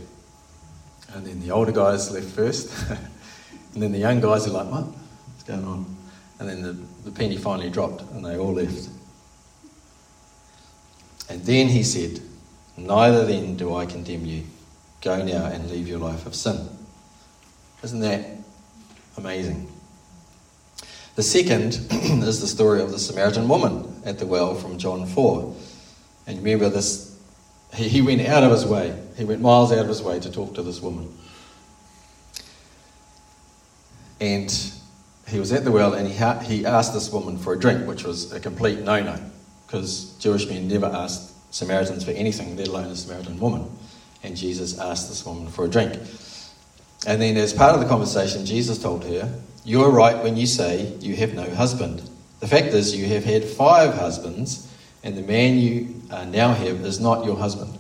And 1.14 1.26
then 1.26 1.42
the 1.42 1.52
older 1.52 1.72
guys 1.72 2.12
left 2.12 2.28
first. 2.28 2.72
and 2.90 3.84
then 3.84 3.92
the 3.92 4.00
young 4.00 4.22
guys 4.22 4.48
are 4.48 4.52
like, 4.52 4.70
what? 4.72 4.86
What's 4.86 5.44
going 5.44 5.66
on? 5.66 5.86
And 6.40 6.50
then 6.50 6.62
the, 6.62 6.74
the 7.04 7.12
penny 7.12 7.38
finally 7.38 7.70
dropped 7.70 8.02
and 8.12 8.26
they 8.26 8.38
all 8.38 8.54
left. 8.54 8.90
And 11.30 11.44
then 11.44 11.68
he 11.68 11.84
said, 11.84 12.22
Neither 12.78 13.26
then 13.26 13.56
do 13.56 13.74
I 13.74 13.86
condemn 13.86 14.26
you. 14.26 14.44
Go 15.02 15.24
now 15.24 15.46
and 15.46 15.70
leave 15.70 15.88
your 15.88 16.00
life 16.00 16.26
of 16.26 16.36
sin. 16.36 16.68
Isn't 17.84 18.02
that 18.02 18.26
amazing? 19.18 19.72
The 21.16 21.24
second 21.24 21.76
is 21.92 22.42
the 22.42 22.48
story 22.48 22.82
of 22.82 22.92
the 22.92 23.00
Samaritan 23.00 23.48
woman 23.48 24.02
at 24.04 24.20
the 24.20 24.26
well 24.26 24.56
from 24.56 24.78
John 24.78 25.06
4. 25.06 25.56
And 26.28 26.38
remember 26.38 26.70
this, 26.70 27.18
he, 27.74 27.88
he 27.88 28.02
went 28.02 28.22
out 28.22 28.44
of 28.44 28.52
his 28.52 28.66
way. 28.66 28.98
He 29.18 29.26
went 29.26 29.42
miles 29.42 29.72
out 29.72 29.80
of 29.80 29.88
his 29.88 30.02
way 30.02 30.20
to 30.20 30.32
talk 30.32 30.56
to 30.56 30.62
this 30.62 30.82
woman. 30.82 31.16
And 34.20 34.52
he 35.28 35.40
was 35.40 35.52
at 35.52 35.64
the 35.64 35.72
well 35.72 35.94
and 35.94 36.08
he, 36.08 36.16
ha- 36.16 36.40
he 36.40 36.66
asked 36.66 36.94
this 36.94 37.12
woman 37.12 37.38
for 37.38 37.54
a 37.54 37.60
drink, 37.60 37.88
which 37.88 38.04
was 38.04 38.32
a 38.32 38.40
complete 38.40 38.80
no 38.80 39.02
no, 39.02 39.20
because 39.66 40.16
Jewish 40.20 40.48
men 40.48 40.68
never 40.68 40.86
asked 40.86 41.34
Samaritans 41.54 42.04
for 42.04 42.12
anything, 42.12 42.56
let 42.58 42.68
alone 42.68 42.86
a 42.86 42.96
Samaritan 42.96 43.40
woman. 43.40 43.70
And 44.24 44.36
Jesus 44.36 44.80
asked 44.80 45.10
this 45.10 45.26
woman 45.26 45.48
for 45.48 45.66
a 45.66 45.70
drink. 45.70 46.00
And 47.08 47.22
then, 47.22 47.38
as 47.38 47.54
part 47.54 47.76
of 47.76 47.82
the 47.82 47.88
conversation, 47.88 48.46
Jesus 48.46 48.80
told 48.80 49.06
her, 49.06 49.32
You 49.64 49.84
are 49.84 49.92
right 49.92 50.22
when 50.24 50.38
you 50.38 50.48
say 50.48 50.94
you 51.00 51.16
have 51.18 51.34
no 51.36 51.48
husband. 51.54 52.02
The 52.40 52.48
fact 52.48 52.68
is, 52.68 52.96
you 52.96 53.06
have 53.08 53.24
had 53.24 53.44
five 53.44 53.94
husbands, 53.94 54.72
and 55.06 55.16
the 55.16 55.22
man 55.22 55.60
you 55.60 56.02
uh, 56.10 56.26
now 56.26 56.52
have 56.52 56.84
is 56.84 57.00
not 57.00 57.26
your 57.26 57.38
husband. 57.38 57.78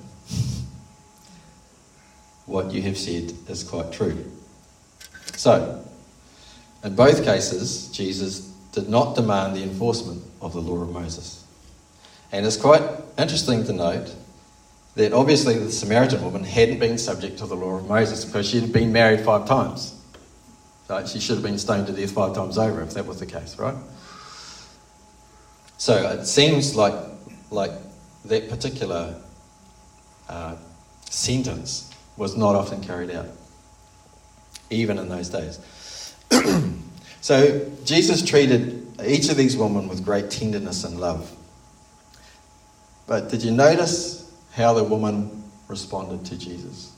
What 2.45 2.71
you 2.71 2.83
have 2.83 2.97
said 2.99 3.33
is 3.49 3.63
quite 3.63 3.91
true. 3.91 4.31
So, 5.35 5.83
in 6.83 6.95
both 6.95 7.25
cases, 7.25 7.89
Jesus 7.91 8.41
did 8.73 8.89
not 8.89 9.15
demand 9.15 9.55
the 9.55 9.63
enforcement 9.63 10.23
of 10.39 10.53
the 10.53 10.61
law 10.61 10.83
of 10.83 10.91
Moses. 10.91 11.43
And 12.31 12.45
it's 12.45 12.57
quite 12.57 12.83
interesting 13.17 13.65
to 13.65 13.73
note 13.73 14.13
that 14.93 15.11
obviously 15.11 15.57
the 15.57 15.71
Samaritan 15.71 16.23
woman 16.23 16.43
hadn't 16.43 16.77
been 16.77 16.99
subject 16.99 17.39
to 17.39 17.47
the 17.47 17.55
law 17.55 17.77
of 17.77 17.87
Moses 17.87 18.23
because 18.23 18.47
she 18.47 18.61
had 18.61 18.71
been 18.71 18.93
married 18.93 19.21
five 19.21 19.47
times. 19.47 19.95
Right? 20.87 21.07
She 21.07 21.19
should 21.19 21.37
have 21.37 21.43
been 21.43 21.57
stoned 21.57 21.87
to 21.87 21.93
death 21.93 22.11
five 22.11 22.35
times 22.35 22.59
over 22.59 22.83
if 22.83 22.93
that 22.93 23.07
was 23.07 23.19
the 23.19 23.25
case, 23.25 23.57
right? 23.57 23.75
So 25.77 25.95
it 26.11 26.27
seems 26.27 26.75
like 26.75 26.93
like 27.55 27.71
that 28.25 28.49
particular 28.49 29.15
uh, 30.29 30.55
sentence 31.09 31.91
was 32.17 32.35
not 32.35 32.55
often 32.55 32.81
carried 32.81 33.11
out, 33.11 33.27
even 34.69 34.97
in 34.97 35.09
those 35.09 35.29
days. 35.29 35.59
so 37.21 37.71
Jesus 37.83 38.21
treated 38.21 38.85
each 39.05 39.29
of 39.29 39.37
these 39.37 39.57
women 39.57 39.87
with 39.87 40.03
great 40.03 40.29
tenderness 40.29 40.83
and 40.83 40.99
love. 40.99 41.31
But 43.07 43.29
did 43.29 43.43
you 43.43 43.51
notice 43.51 44.31
how 44.53 44.73
the 44.73 44.83
woman 44.83 45.43
responded 45.67 46.25
to 46.25 46.37
Jesus? 46.37 46.93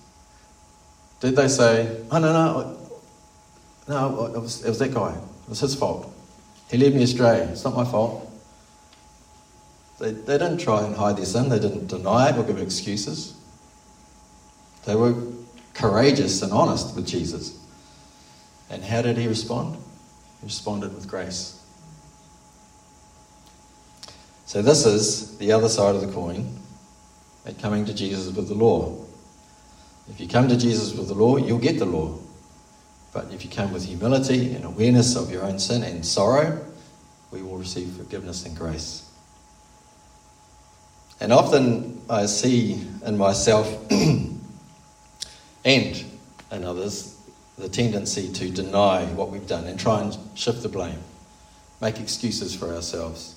Did 1.20 1.36
they 1.36 1.48
say, 1.48 2.02
Oh, 2.12 2.20
no, 2.20 2.32
no, 2.32 2.78
no, 3.88 4.26
it 4.26 4.40
was, 4.40 4.64
it 4.64 4.70
was 4.70 4.80
that 4.80 4.94
guy. 4.94 5.14
It 5.14 5.50
was 5.50 5.60
his 5.60 5.76
fault. 5.76 6.14
He 6.70 6.78
led 6.78 6.94
me 6.94 7.04
astray. 7.04 7.40
It's 7.40 7.64
not 7.64 7.76
my 7.76 7.86
fault. 7.86 8.27
They, 10.00 10.12
they 10.12 10.38
didn't 10.38 10.60
try 10.60 10.84
and 10.84 10.96
hide 10.96 11.18
their 11.18 11.26
sin, 11.26 11.50
they 11.50 11.60
didn't 11.60 11.88
deny 11.88 12.30
it 12.30 12.38
or 12.38 12.44
give 12.44 12.60
excuses. 12.60 13.34
They 14.86 14.96
were 14.96 15.16
courageous 15.74 16.42
and 16.42 16.52
honest 16.52 16.96
with 16.96 17.08
Jesus. 17.08 17.58
And 18.70 18.84
how 18.84 19.02
did 19.02 19.18
he 19.18 19.28
respond? 19.28 19.78
He 20.42 20.46
responded 20.46 20.94
with 20.94 21.08
grace. 21.08 21.62
So, 24.46 24.62
this 24.62 24.86
is 24.86 25.38
the 25.40 25.52
other 25.52 25.68
side 25.68 25.96
of 25.96 26.02
the 26.02 26.12
coin 26.12 26.58
at 27.46 27.60
coming 27.60 27.86
to 27.86 27.94
Jesus 27.94 28.34
with 28.34 28.48
the 28.48 28.54
law. 28.54 29.06
If 30.10 30.20
you 30.20 30.28
come 30.28 30.48
to 30.48 30.58
Jesus 30.58 30.94
with 30.94 31.10
the 31.10 31.14
law, 31.14 31.38
you'll 31.38 31.60
get 31.60 31.80
the 31.80 31.86
law. 31.86 32.18
But 33.14 33.34
if 33.34 33.44
you 33.44 33.50
come 33.50 33.74
with 33.74 33.86
humility 33.86 34.54
and 34.54 34.64
awareness 34.64 35.16
of 35.16 35.32
your 35.32 35.44
own 35.44 35.60
sin 35.60 35.84
and 35.84 36.06
sorrow, 36.06 36.66
we 37.32 37.42
will 37.42 37.58
receive 37.58 37.92
forgiveness 37.94 38.46
and 38.46 38.56
grace. 38.56 39.07
And 41.20 41.34
often 41.34 42.02
I 42.10 42.26
see 42.26 42.82
in 43.06 43.18
myself 43.18 43.68
and 43.92 44.38
in 45.66 46.06
others 46.52 47.20
the 47.58 47.70
tendency 47.70 48.32
to 48.34 48.50
deny 48.50 49.06
what 49.06 49.32
we've 49.32 49.48
done 49.48 49.66
and 49.66 49.80
try 49.80 50.02
and 50.02 50.18
shift 50.36 50.62
the 50.62 50.70
blame, 50.70 51.00
make 51.82 52.00
excuses 52.00 52.56
for 52.56 52.74
ourselves. 52.74 53.36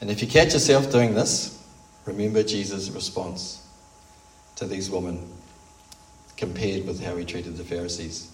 And 0.00 0.10
if 0.10 0.22
you 0.22 0.28
catch 0.28 0.52
yourself 0.54 0.90
doing 0.92 1.14
this, 1.14 1.60
Remember 2.06 2.42
Jesus' 2.42 2.90
response 2.90 3.66
to 4.56 4.66
these 4.66 4.90
women 4.90 5.26
compared 6.36 6.86
with 6.86 7.02
how 7.04 7.16
he 7.16 7.24
treated 7.24 7.56
the 7.56 7.64
Pharisees. 7.64 8.30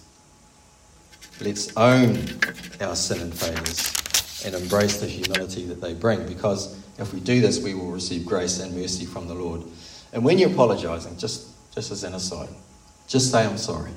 Let's 1.41 1.75
own 1.75 2.17
our 2.79 2.95
sin 2.95 3.21
and 3.21 3.33
failures 3.33 4.43
and 4.45 4.55
embrace 4.55 4.99
the 4.99 5.07
humility 5.07 5.65
that 5.65 5.81
they 5.81 5.93
bring 5.93 6.25
because 6.25 6.75
if 6.97 7.13
we 7.13 7.19
do 7.19 7.41
this, 7.41 7.61
we 7.61 7.73
will 7.73 7.91
receive 7.91 8.25
grace 8.25 8.59
and 8.59 8.75
mercy 8.75 9.05
from 9.05 9.27
the 9.27 9.33
Lord. 9.33 9.63
And 10.13 10.23
when 10.23 10.37
you're 10.37 10.51
apologizing, 10.51 11.17
just, 11.17 11.47
just 11.73 11.91
as 11.91 12.03
an 12.03 12.13
aside, 12.13 12.49
just 13.07 13.31
say, 13.31 13.45
I'm 13.45 13.57
sorry. 13.57 13.91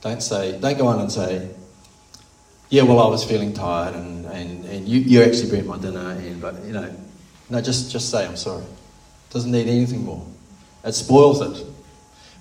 Don't 0.00 0.22
say, 0.22 0.58
don't 0.60 0.78
go 0.78 0.86
on 0.86 1.00
and 1.00 1.10
say, 1.10 1.50
yeah, 2.68 2.82
well, 2.82 3.00
I 3.00 3.08
was 3.08 3.24
feeling 3.24 3.52
tired 3.52 3.94
and, 3.94 4.26
and, 4.26 4.64
and 4.64 4.88
you, 4.88 5.00
you 5.00 5.22
actually 5.22 5.50
burnt 5.50 5.66
my 5.66 5.78
dinner, 5.78 6.10
and, 6.10 6.40
but, 6.40 6.62
you 6.64 6.72
know, 6.72 6.94
no, 7.50 7.60
just, 7.60 7.90
just 7.90 8.10
say, 8.10 8.26
I'm 8.26 8.36
sorry. 8.36 8.64
Doesn't 9.30 9.50
need 9.50 9.68
anything 9.68 10.04
more. 10.04 10.26
It 10.84 10.92
spoils 10.92 11.40
it 11.40 11.66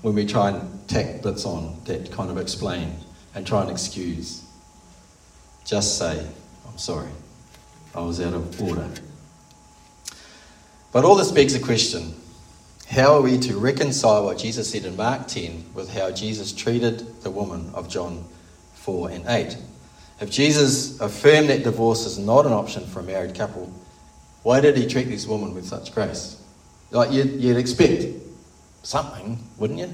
when 0.01 0.13
we 0.13 0.25
try 0.25 0.49
and 0.49 0.87
tack 0.87 1.21
bits 1.21 1.45
on 1.45 1.79
that 1.85 2.11
kind 2.11 2.29
of 2.29 2.37
explain 2.37 2.95
and 3.35 3.47
try 3.47 3.61
and 3.61 3.71
excuse. 3.71 4.43
Just 5.65 5.97
say, 5.97 6.25
I'm 6.67 6.77
sorry. 6.77 7.09
I 7.95 8.01
was 8.01 8.19
out 8.19 8.33
of 8.33 8.61
order. 8.61 8.89
But 10.93 11.03
all 11.03 11.15
this 11.15 11.31
begs 11.31 11.55
a 11.55 11.59
question 11.59 12.13
how 12.87 13.15
are 13.15 13.21
we 13.21 13.39
to 13.39 13.57
reconcile 13.57 14.25
what 14.25 14.37
Jesus 14.37 14.69
said 14.69 14.85
in 14.85 14.95
Mark 14.95 15.27
10 15.27 15.71
with 15.73 15.91
how 15.91 16.11
Jesus 16.11 16.53
treated 16.53 17.23
the 17.23 17.31
woman 17.31 17.71
of 17.73 17.89
John 17.89 18.23
4 18.75 19.09
and 19.09 19.25
8? 19.27 19.57
If 20.21 20.29
Jesus 20.29 20.99
affirmed 21.01 21.49
that 21.49 21.63
divorce 21.63 22.05
is 22.05 22.19
not 22.19 22.45
an 22.45 22.51
option 22.51 22.85
for 22.85 22.99
a 22.99 23.03
married 23.03 23.33
couple, 23.33 23.73
why 24.43 24.59
did 24.59 24.77
he 24.77 24.85
treat 24.85 25.05
this 25.05 25.25
woman 25.25 25.55
with 25.55 25.65
such 25.65 25.93
grace? 25.95 26.39
Like 26.91 27.11
you'd, 27.11 27.41
you'd 27.41 27.57
expect 27.57 28.05
something, 28.83 29.39
wouldn't 29.57 29.79
you? 29.79 29.91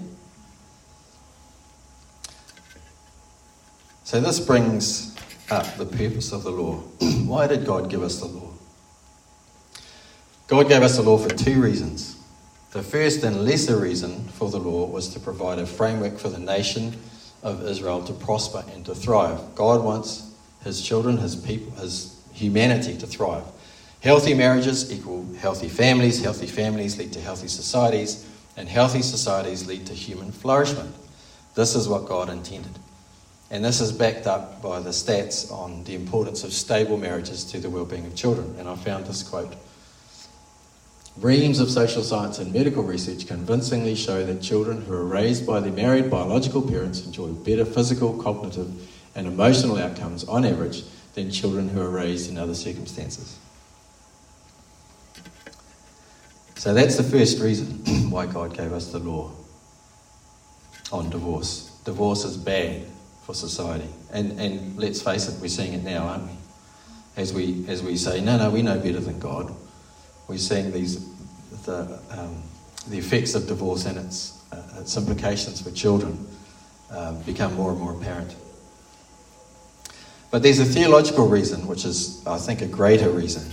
So 4.03 4.19
this 4.19 4.41
brings 4.41 5.15
up 5.49 5.77
the 5.77 5.85
purpose 5.85 6.33
of 6.33 6.43
the 6.43 6.51
law. 6.51 6.75
why 7.25 7.47
did 7.47 7.65
God 7.65 7.89
give 7.89 8.03
us 8.03 8.19
the 8.19 8.25
law? 8.25 8.48
God 10.49 10.67
gave 10.67 10.81
us 10.81 10.95
the 10.95 11.03
law 11.03 11.19
for 11.19 11.29
two 11.29 11.61
reasons. 11.61 12.17
The 12.71 12.81
first 12.81 13.23
and 13.23 13.45
lesser 13.45 13.77
reason 13.77 14.27
for 14.29 14.49
the 14.49 14.57
law 14.57 14.87
was 14.87 15.09
to 15.09 15.19
provide 15.19 15.59
a 15.59 15.65
framework 15.67 16.17
for 16.17 16.29
the 16.29 16.39
nation 16.39 16.95
of 17.43 17.63
Israel 17.67 18.03
to 18.05 18.13
prosper 18.13 18.65
and 18.73 18.83
to 18.87 18.95
thrive. 18.95 19.39
God 19.53 19.83
wants 19.83 20.33
his 20.63 20.81
children, 20.81 21.17
his 21.17 21.35
people, 21.35 21.71
his 21.73 22.19
humanity 22.33 22.97
to 22.97 23.05
thrive. 23.05 23.43
Healthy 24.01 24.33
marriages 24.33 24.91
equal 24.91 25.23
healthy 25.35 25.69
families, 25.69 26.23
healthy 26.23 26.47
families 26.47 26.97
lead 26.97 27.13
to 27.13 27.21
healthy 27.21 27.47
societies, 27.47 28.27
and 28.57 28.67
healthy 28.67 29.03
societies 29.03 29.67
lead 29.67 29.85
to 29.85 29.93
human 29.93 30.31
flourishment. 30.31 30.95
This 31.53 31.75
is 31.75 31.87
what 31.87 32.07
God 32.07 32.27
intended. 32.27 32.79
And 33.51 33.63
this 33.63 33.81
is 33.81 33.91
backed 33.91 34.25
up 34.25 34.63
by 34.63 34.79
the 34.79 34.89
stats 34.89 35.51
on 35.51 35.83
the 35.83 35.93
importance 35.93 36.43
of 36.43 36.53
stable 36.53 36.97
marriages 36.97 37.43
to 37.45 37.59
the 37.59 37.69
well-being 37.69 38.07
of 38.07 38.15
children. 38.15 38.55
And 38.57 38.67
I 38.67 38.75
found 38.75 39.05
this 39.05 39.21
quote. 39.21 39.53
Reams 41.21 41.59
of 41.59 41.69
social 41.69 42.01
science 42.01 42.39
and 42.39 42.53
medical 42.53 42.81
research 42.81 43.27
convincingly 43.27 43.93
show 43.93 44.25
that 44.25 44.41
children 44.41 44.81
who 44.81 44.93
are 44.93 45.03
raised 45.03 45.45
by 45.45 45.59
their 45.59 45.71
married 45.71 46.09
biological 46.09 46.61
parents 46.61 47.05
enjoy 47.05 47.27
better 47.27 47.65
physical, 47.65 48.13
cognitive, 48.23 48.71
and 49.15 49.27
emotional 49.27 49.77
outcomes 49.77 50.23
on 50.23 50.45
average 50.45 50.83
than 51.15 51.29
children 51.29 51.67
who 51.67 51.81
are 51.81 51.89
raised 51.89 52.29
in 52.29 52.37
other 52.37 52.55
circumstances. 52.55 53.37
So 56.55 56.73
that's 56.73 56.95
the 56.95 57.03
first 57.03 57.41
reason 57.41 57.67
why 58.11 58.25
God 58.25 58.55
gave 58.55 58.71
us 58.71 58.93
the 58.93 58.99
law 58.99 59.31
on 60.89 61.09
divorce. 61.09 61.69
Divorce 61.83 62.23
is 62.23 62.37
bad 62.37 62.85
for 63.25 63.35
society. 63.35 63.89
And, 64.13 64.39
and 64.39 64.77
let's 64.77 65.01
face 65.01 65.27
it, 65.27 65.41
we're 65.41 65.49
seeing 65.49 65.73
it 65.73 65.83
now, 65.83 66.07
aren't 66.07 66.27
we? 66.27 66.37
As 67.17 67.33
we, 67.33 67.65
as 67.67 67.83
we 67.83 67.97
say, 67.97 68.21
no, 68.21 68.37
no, 68.37 68.49
we 68.49 68.61
know 68.61 68.79
better 68.79 69.01
than 69.01 69.19
God 69.19 69.53
we're 70.29 70.37
seeing 70.37 70.71
these 70.71 71.09
the, 71.65 71.99
um, 72.11 72.41
the 72.87 72.97
effects 72.97 73.35
of 73.35 73.47
divorce 73.47 73.85
and 73.85 73.97
its, 73.97 74.41
uh, 74.51 74.79
its 74.79 74.95
implications 74.95 75.61
for 75.61 75.71
children 75.71 76.27
um, 76.91 77.21
become 77.23 77.53
more 77.55 77.71
and 77.71 77.79
more 77.79 77.93
apparent. 77.93 78.35
But 80.31 80.43
there's 80.43 80.59
a 80.59 80.65
theological 80.65 81.27
reason, 81.27 81.65
which 81.67 81.85
is, 81.85 82.25
I 82.25 82.37
think, 82.37 82.61
a 82.61 82.67
greater 82.67 83.09
reason, 83.09 83.51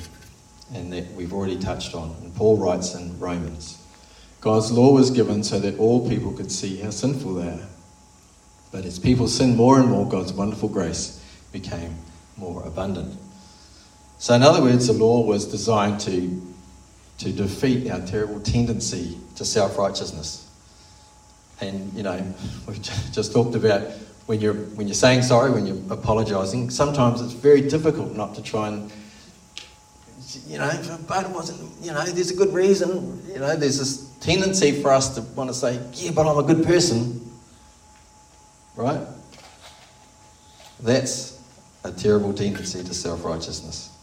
and 0.74 0.92
that 0.92 1.10
we've 1.12 1.32
already 1.32 1.58
touched 1.58 1.94
on. 1.94 2.14
And 2.22 2.34
Paul 2.34 2.58
writes 2.58 2.94
in 2.94 3.18
Romans 3.18 3.82
God's 4.42 4.70
law 4.70 4.92
was 4.92 5.10
given 5.10 5.42
so 5.42 5.58
that 5.58 5.78
all 5.78 6.08
people 6.08 6.32
could 6.32 6.52
see 6.52 6.76
how 6.76 6.90
sinful 6.90 7.34
they 7.34 7.48
are. 7.48 7.66
But 8.70 8.84
as 8.84 8.98
people 8.98 9.26
sinned 9.26 9.56
more 9.56 9.80
and 9.80 9.88
more, 9.88 10.06
God's 10.06 10.32
wonderful 10.32 10.68
grace 10.68 11.24
became 11.52 11.96
more 12.36 12.62
abundant. 12.64 13.18
So, 14.18 14.34
in 14.34 14.42
other 14.42 14.62
words, 14.62 14.86
the 14.86 14.92
law 14.92 15.22
was 15.24 15.46
designed 15.46 16.00
to 16.00 16.54
to 17.18 17.32
defeat 17.32 17.90
our 17.90 18.00
terrible 18.00 18.40
tendency 18.40 19.18
to 19.36 19.44
self 19.44 19.78
righteousness. 19.78 20.48
And, 21.60 21.92
you 21.94 22.02
know, 22.02 22.16
we've 22.66 22.82
just 22.82 23.32
talked 23.32 23.54
about 23.54 23.82
when 24.26 24.40
you're, 24.40 24.54
when 24.54 24.86
you're 24.86 24.94
saying 24.94 25.22
sorry, 25.22 25.50
when 25.50 25.66
you're 25.66 25.80
apologising, 25.90 26.70
sometimes 26.70 27.20
it's 27.20 27.32
very 27.32 27.62
difficult 27.62 28.14
not 28.14 28.34
to 28.34 28.42
try 28.42 28.68
and, 28.68 28.92
you 30.48 30.58
know, 30.58 30.98
but 31.06 31.24
it 31.24 31.30
wasn't, 31.30 31.72
you 31.82 31.92
know, 31.92 32.04
there's 32.04 32.30
a 32.30 32.36
good 32.36 32.52
reason. 32.52 33.22
You 33.28 33.38
know, 33.38 33.56
there's 33.56 33.78
this 33.78 34.10
tendency 34.20 34.82
for 34.82 34.90
us 34.90 35.14
to 35.14 35.22
want 35.22 35.48
to 35.50 35.54
say, 35.54 35.80
yeah, 35.94 36.10
but 36.10 36.26
I'm 36.26 36.38
a 36.38 36.42
good 36.42 36.66
person. 36.66 37.22
Right? 38.74 39.00
That's 40.80 41.40
a 41.84 41.92
terrible 41.92 42.34
tendency 42.34 42.82
to 42.84 42.92
self 42.92 43.24
righteousness. 43.24 43.95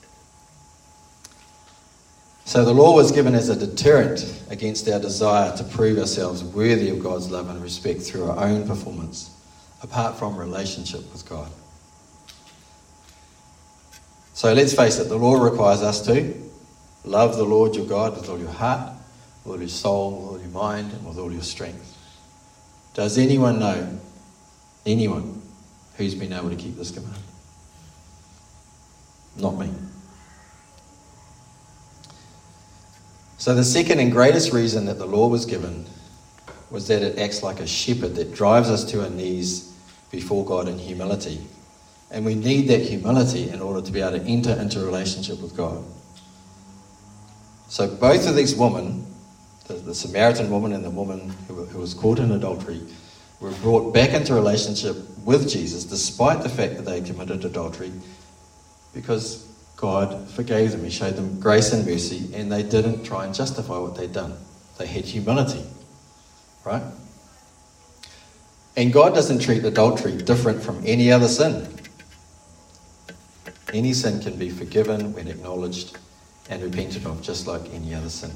So 2.54 2.64
the 2.64 2.72
law 2.72 2.96
was 2.96 3.12
given 3.12 3.34
as 3.34 3.50
a 3.50 3.56
deterrent 3.56 4.44
against 4.52 4.88
our 4.88 5.00
desire 5.00 5.58
to 5.58 5.64
prove 5.64 5.98
ourselves 5.98 6.44
worthy 6.44 6.92
of 6.92 7.00
God's 7.02 7.32
love 7.32 7.50
and 7.50 7.60
respect 7.64 8.02
through 8.02 8.30
our 8.30 8.46
own 8.46 8.68
performance, 8.68 9.32
apart 9.82 10.20
from 10.20 10.38
relationship 10.38 11.02
with 11.12 11.28
God. 11.28 11.52
So 14.36 14.54
let's 14.54 14.72
face 14.72 15.00
it, 15.00 15.06
the 15.06 15.18
law 15.18 15.42
requires 15.42 15.82
us 15.82 16.06
to 16.06 16.32
love 17.04 17.38
the 17.38 17.44
Lord 17.44 17.76
your 17.76 17.88
God 17.88 18.16
with 18.16 18.30
all 18.30 18.38
your 18.38 18.52
heart, 18.52 18.94
with 19.44 19.54
all 19.56 19.60
your 19.60 19.68
soul, 19.68 20.12
with 20.12 20.30
all 20.34 20.40
your 20.40 20.52
mind, 20.52 20.94
and 20.94 21.08
with 21.08 21.18
all 21.18 21.32
your 21.32 21.42
strength. 21.42 21.98
Does 22.94 23.18
anyone 23.18 23.58
know 23.58 24.00
anyone 24.86 25.42
who's 25.98 26.14
been 26.14 26.32
able 26.32 26.52
to 26.52 26.56
keep 26.56 26.76
this 26.76 26.92
command? 26.92 27.18
Not 29.38 29.58
me. 29.58 29.72
So, 33.44 33.54
the 33.54 33.66
second 33.66 34.00
and 34.00 34.10
greatest 34.10 34.54
reason 34.54 34.86
that 34.86 35.00
the 35.00 35.06
law 35.06 35.28
was 35.28 35.46
given 35.46 35.86
was 36.72 36.88
that 36.88 37.02
it 37.02 37.20
acts 37.20 37.44
like 37.44 37.60
a 37.60 37.68
shepherd 37.68 38.16
that 38.16 38.34
drives 38.34 38.70
us 38.70 38.86
to 38.86 39.04
our 39.04 39.10
knees 39.10 39.76
before 40.12 40.46
God 40.46 40.70
in 40.70 40.80
humility. 40.80 41.42
And 42.10 42.24
we 42.24 42.36
need 42.36 42.70
that 42.70 42.80
humility 42.80 43.50
in 43.50 43.60
order 43.60 43.82
to 43.82 43.92
be 43.92 44.00
able 44.00 44.18
to 44.18 44.24
enter 44.24 44.54
into 44.54 44.80
relationship 44.80 45.42
with 45.42 45.58
God. 45.58 45.84
So, 47.68 47.94
both 47.94 48.26
of 48.30 48.38
these 48.38 48.56
women, 48.56 49.06
the, 49.68 49.74
the 49.74 49.94
Samaritan 49.94 50.50
woman 50.50 50.72
and 50.72 50.86
the 50.86 50.90
woman 50.90 51.36
who, 51.50 51.66
who 51.66 51.80
was 51.80 51.94
caught 51.94 52.20
in 52.20 52.32
adultery, 52.32 52.80
were 53.42 53.52
brought 53.56 53.94
back 53.94 54.12
into 54.12 54.34
relationship 54.34 54.96
with 55.26 55.50
Jesus 55.50 55.84
despite 55.84 56.44
the 56.44 56.50
fact 56.50 56.78
that 56.78 56.86
they 56.86 57.02
committed 57.02 57.44
adultery 57.44 57.92
because 58.94 59.53
God 59.84 60.30
forgave 60.30 60.72
them. 60.72 60.86
He 60.86 60.90
showed 60.90 61.18
them 61.18 61.42
grace 61.42 61.74
and 61.74 61.86
mercy, 61.86 62.34
and 62.34 62.50
they 62.50 62.64
didn't 62.64 63.04
try 63.04 63.26
and 63.26 63.36
justify 63.36 63.78
what 63.80 63.98
they'd 63.98 64.14
done. 64.14 64.38
They 64.78 64.86
had 64.86 65.04
humility, 65.04 65.62
right? 66.64 66.82
And 68.78 68.94
God 68.94 69.14
doesn't 69.14 69.40
treat 69.40 69.66
adultery 69.66 70.16
different 70.16 70.64
from 70.64 70.82
any 70.86 71.12
other 71.12 71.28
sin. 71.28 71.68
Any 73.74 73.92
sin 73.92 74.22
can 74.22 74.38
be 74.38 74.50
forgiven 74.50 75.12
when 75.12 75.28
acknowledged 75.28 75.98
and 76.50 76.64
repented 76.64 77.06
of, 77.06 77.22
just 77.22 77.46
like 77.46 77.70
any 77.74 77.94
other 77.94 78.10
sin. 78.10 78.32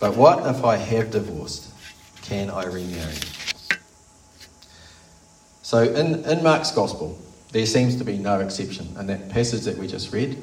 But 0.00 0.16
what 0.16 0.46
if 0.46 0.64
I 0.64 0.76
have 0.76 1.10
divorced? 1.10 1.70
Can 2.22 2.48
I 2.48 2.64
remarry? 2.64 3.16
So 5.60 5.82
in, 5.82 6.24
in 6.24 6.42
Mark's 6.42 6.70
Gospel, 6.70 7.18
there 7.52 7.66
seems 7.66 7.96
to 7.96 8.04
be 8.04 8.18
no 8.18 8.40
exception. 8.40 8.94
And 8.96 9.08
that 9.08 9.28
passage 9.30 9.62
that 9.62 9.78
we 9.78 9.86
just 9.86 10.12
read, 10.12 10.38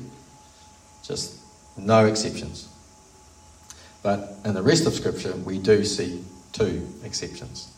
just 1.03 1.35
no 1.77 2.05
exceptions. 2.05 2.67
But 4.01 4.37
in 4.45 4.53
the 4.53 4.61
rest 4.61 4.85
of 4.85 4.93
Scripture, 4.93 5.35
we 5.35 5.57
do 5.57 5.83
see 5.83 6.23
two 6.53 6.87
exceptions. 7.03 7.69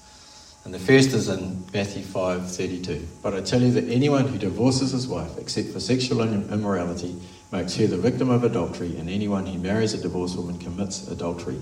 And 0.66 0.74
the 0.74 0.80
first 0.80 1.14
is 1.14 1.30
in 1.30 1.64
Matthew 1.74 2.04
5:32. 2.04 3.08
But 3.22 3.34
I 3.34 3.42
tell 3.42 3.62
you 3.62 3.72
that 3.72 3.88
anyone 3.90 4.28
who 4.28 4.38
divorces 4.38 4.92
his 4.92 5.08
wife, 5.08 5.38
except 5.38 5.70
for 5.70 5.80
sexual 5.80 6.22
immorality, 6.22 7.16
makes 7.54 7.76
her 7.76 7.88
the 7.88 7.98
victim 7.98 8.30
of 8.30 8.44
adultery, 8.44 8.98
and 8.98 9.10
anyone 9.10 9.46
who 9.46 9.58
marries 9.58 9.94
a 9.94 9.98
divorced 9.98 10.36
woman 10.36 10.58
commits 10.58 11.08
adultery. 11.08 11.60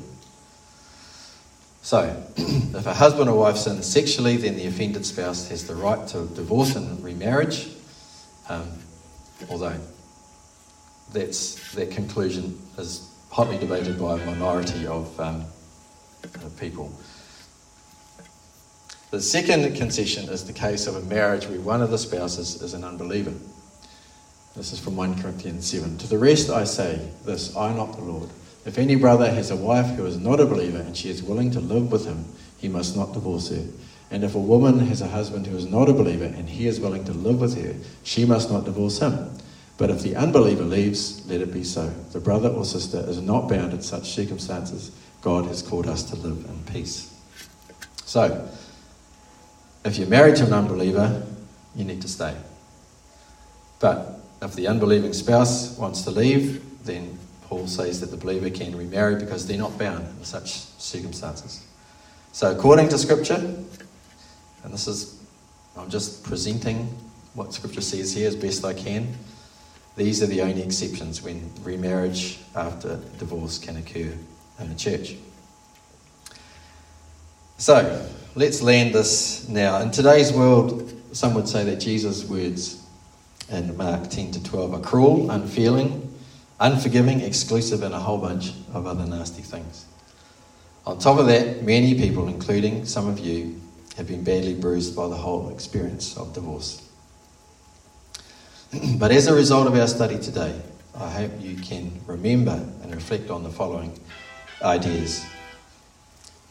So, 1.86 2.20
if 2.36 2.88
a 2.88 2.96
husband 2.96 3.30
or 3.30 3.38
wife 3.38 3.58
sins 3.58 3.86
sexually, 3.86 4.38
then 4.38 4.56
the 4.56 4.66
offended 4.66 5.06
spouse 5.06 5.50
has 5.50 5.68
the 5.68 5.76
right 5.76 6.08
to 6.08 6.26
divorce 6.26 6.76
and 6.76 7.00
remarriage, 7.04 7.68
um, 8.50 8.68
although 9.52 9.80
that's, 11.14 11.76
that 11.76 11.92
conclusion 11.92 12.60
is 12.80 13.08
hotly 13.30 13.60
debated 13.60 14.00
by 14.00 14.20
a 14.20 14.26
minority 14.26 14.88
of 14.88 15.20
um, 15.20 15.46
people. 16.60 16.92
The 19.12 19.22
second 19.22 19.76
concession 19.76 20.28
is 20.30 20.44
the 20.44 20.54
case 20.54 20.88
of 20.88 20.96
a 20.96 21.02
marriage 21.02 21.46
where 21.46 21.62
one 21.62 21.84
of 21.84 21.92
the 21.92 22.00
spouses 22.00 22.64
is 22.64 22.74
an 22.74 22.84
unbeliever. 22.84 23.34
This 24.56 24.74
is 24.74 24.80
from 24.80 24.96
1 24.96 25.22
Corinthians 25.22 25.70
7. 25.70 26.00
To 26.00 26.08
the 26.08 26.18
rest 26.18 26.50
I 26.50 26.64
say 26.64 27.12
this 27.26 27.56
I, 27.56 27.70
am 27.70 27.78
not 27.78 27.96
the 27.96 28.02
Lord. 28.02 28.32
If 28.66 28.80
any 28.80 28.96
brother 28.96 29.32
has 29.32 29.52
a 29.52 29.56
wife 29.56 29.96
who 29.96 30.06
is 30.06 30.18
not 30.18 30.40
a 30.40 30.46
believer 30.46 30.80
and 30.80 30.98
she 30.98 31.10
is 31.10 31.22
willing 31.22 31.52
to 31.52 31.60
live 31.60 31.92
with 31.92 32.06
him, 32.06 32.26
he 32.58 32.68
must 32.68 32.96
not 32.96 33.14
divorce 33.14 33.50
her. 33.50 33.64
And 34.10 34.24
if 34.24 34.34
a 34.34 34.40
woman 34.40 34.80
has 34.80 35.02
a 35.02 35.08
husband 35.08 35.46
who 35.46 35.56
is 35.56 35.66
not 35.66 35.88
a 35.88 35.94
believer 35.94 36.26
and 36.26 36.50
he 36.50 36.68
is 36.68 36.80
willing 36.80 37.04
to 37.06 37.14
live 37.14 37.40
with 37.40 37.62
her, 37.62 37.76
she 38.04 38.26
must 38.26 38.52
not 38.52 38.66
divorce 38.66 39.00
him. 39.00 39.30
But 39.78 39.90
if 39.90 40.02
the 40.02 40.16
unbeliever 40.16 40.64
leaves, 40.64 41.28
let 41.28 41.42
it 41.42 41.54
be 41.54 41.64
so. 41.64 41.90
The 42.12 42.20
brother 42.20 42.50
or 42.50 42.66
sister 42.66 43.00
is 43.08 43.22
not 43.22 43.50
bound 43.50 43.74
in 43.74 43.82
such 43.82 44.10
circumstances. 44.10 44.92
God 45.22 45.46
has 45.46 45.62
called 45.62 45.88
us 45.88 46.04
to 46.04 46.16
live 46.16 46.46
in 46.46 46.74
peace. 46.74 47.14
So, 48.06 48.48
if 49.84 49.98
you're 49.98 50.08
married 50.08 50.38
to 50.38 50.46
an 50.46 50.54
unbeliever, 50.54 51.24
you 51.76 51.84
need 51.84 52.02
to 52.02 52.08
stay. 52.08 52.36
But 53.80 54.20
if 54.42 54.54
the 54.54 54.68
unbelieving 54.68 55.14
spouse 55.14 55.78
wants 55.78 56.04
to 56.04 56.12
leave, 56.12 56.64
then 56.86 57.15
Paul 57.46 57.68
says 57.68 58.00
that 58.02 58.12
the 58.12 58.18
believer 58.18 58.50
can 58.50 58.76
remarry 58.76 59.16
because 59.16 59.46
they're 59.46 59.58
not 59.58 59.78
bound 59.78 60.08
in 60.18 60.24
such 60.24 60.54
circumstances. 60.80 61.66
So, 62.32 62.52
according 62.52 62.90
to 62.90 62.98
Scripture, 62.98 63.36
and 64.64 64.74
this 64.74 64.88
is, 64.88 65.22
I'm 65.78 65.90
just 65.90 66.24
presenting 66.24 66.88
what 67.36 67.54
Scripture 67.54 67.82
says 67.82 68.14
here 68.14 68.28
as 68.28 68.36
best 68.36 68.66
I 68.66 68.74
can. 68.74 69.16
These 69.96 70.24
are 70.24 70.26
the 70.26 70.42
only 70.42 70.64
exceptions 70.64 71.22
when 71.22 71.52
remarriage 71.64 72.40
after 72.56 73.00
divorce 73.20 73.60
can 73.60 73.78
occur 73.78 74.14
in 74.60 74.70
the 74.70 74.76
church. 74.76 75.16
So, 77.58 78.10
let's 78.34 78.62
land 78.62 78.94
this 78.94 79.48
now. 79.48 79.80
In 79.82 79.92
today's 79.92 80.34
world, 80.34 80.92
some 81.12 81.36
would 81.36 81.48
say 81.48 81.64
that 81.64 81.78
Jesus' 81.78 82.26
words 82.26 82.84
in 83.50 83.78
Mark 83.78 84.10
10 84.10 84.32
to 84.32 84.44
12 84.44 84.74
are 84.74 84.82
cruel, 84.82 85.30
unfeeling, 85.30 86.14
unforgiving, 86.60 87.22
exclusive, 87.22 87.84
and 87.84 87.94
a 87.94 88.00
whole 88.00 88.18
bunch 88.18 88.54
of 88.74 88.88
other 88.88 89.06
nasty 89.06 89.42
things. 89.42 89.86
On 90.86 91.00
top 91.00 91.20
of 91.20 91.28
that, 91.28 91.64
many 91.64 91.96
people, 91.96 92.28
including 92.28 92.86
some 92.86 93.08
of 93.08 93.20
you, 93.20 93.60
have 93.98 94.08
been 94.08 94.24
badly 94.24 94.54
bruised 94.54 94.96
by 94.96 95.08
the 95.08 95.16
whole 95.16 95.50
experience 95.50 96.18
of 96.18 96.34
divorce. 96.34 96.88
but 98.98 99.12
as 99.12 99.28
a 99.28 99.34
result 99.34 99.68
of 99.68 99.76
our 99.76 99.88
study 99.88 100.20
today, 100.20 100.60
I 100.98 101.10
hope 101.10 101.32
you 101.40 101.56
can 101.56 101.92
remember 102.06 102.64
and 102.82 102.94
reflect 102.94 103.30
on 103.30 103.44
the 103.44 103.50
following 103.50 104.00
ideas. 104.62 105.26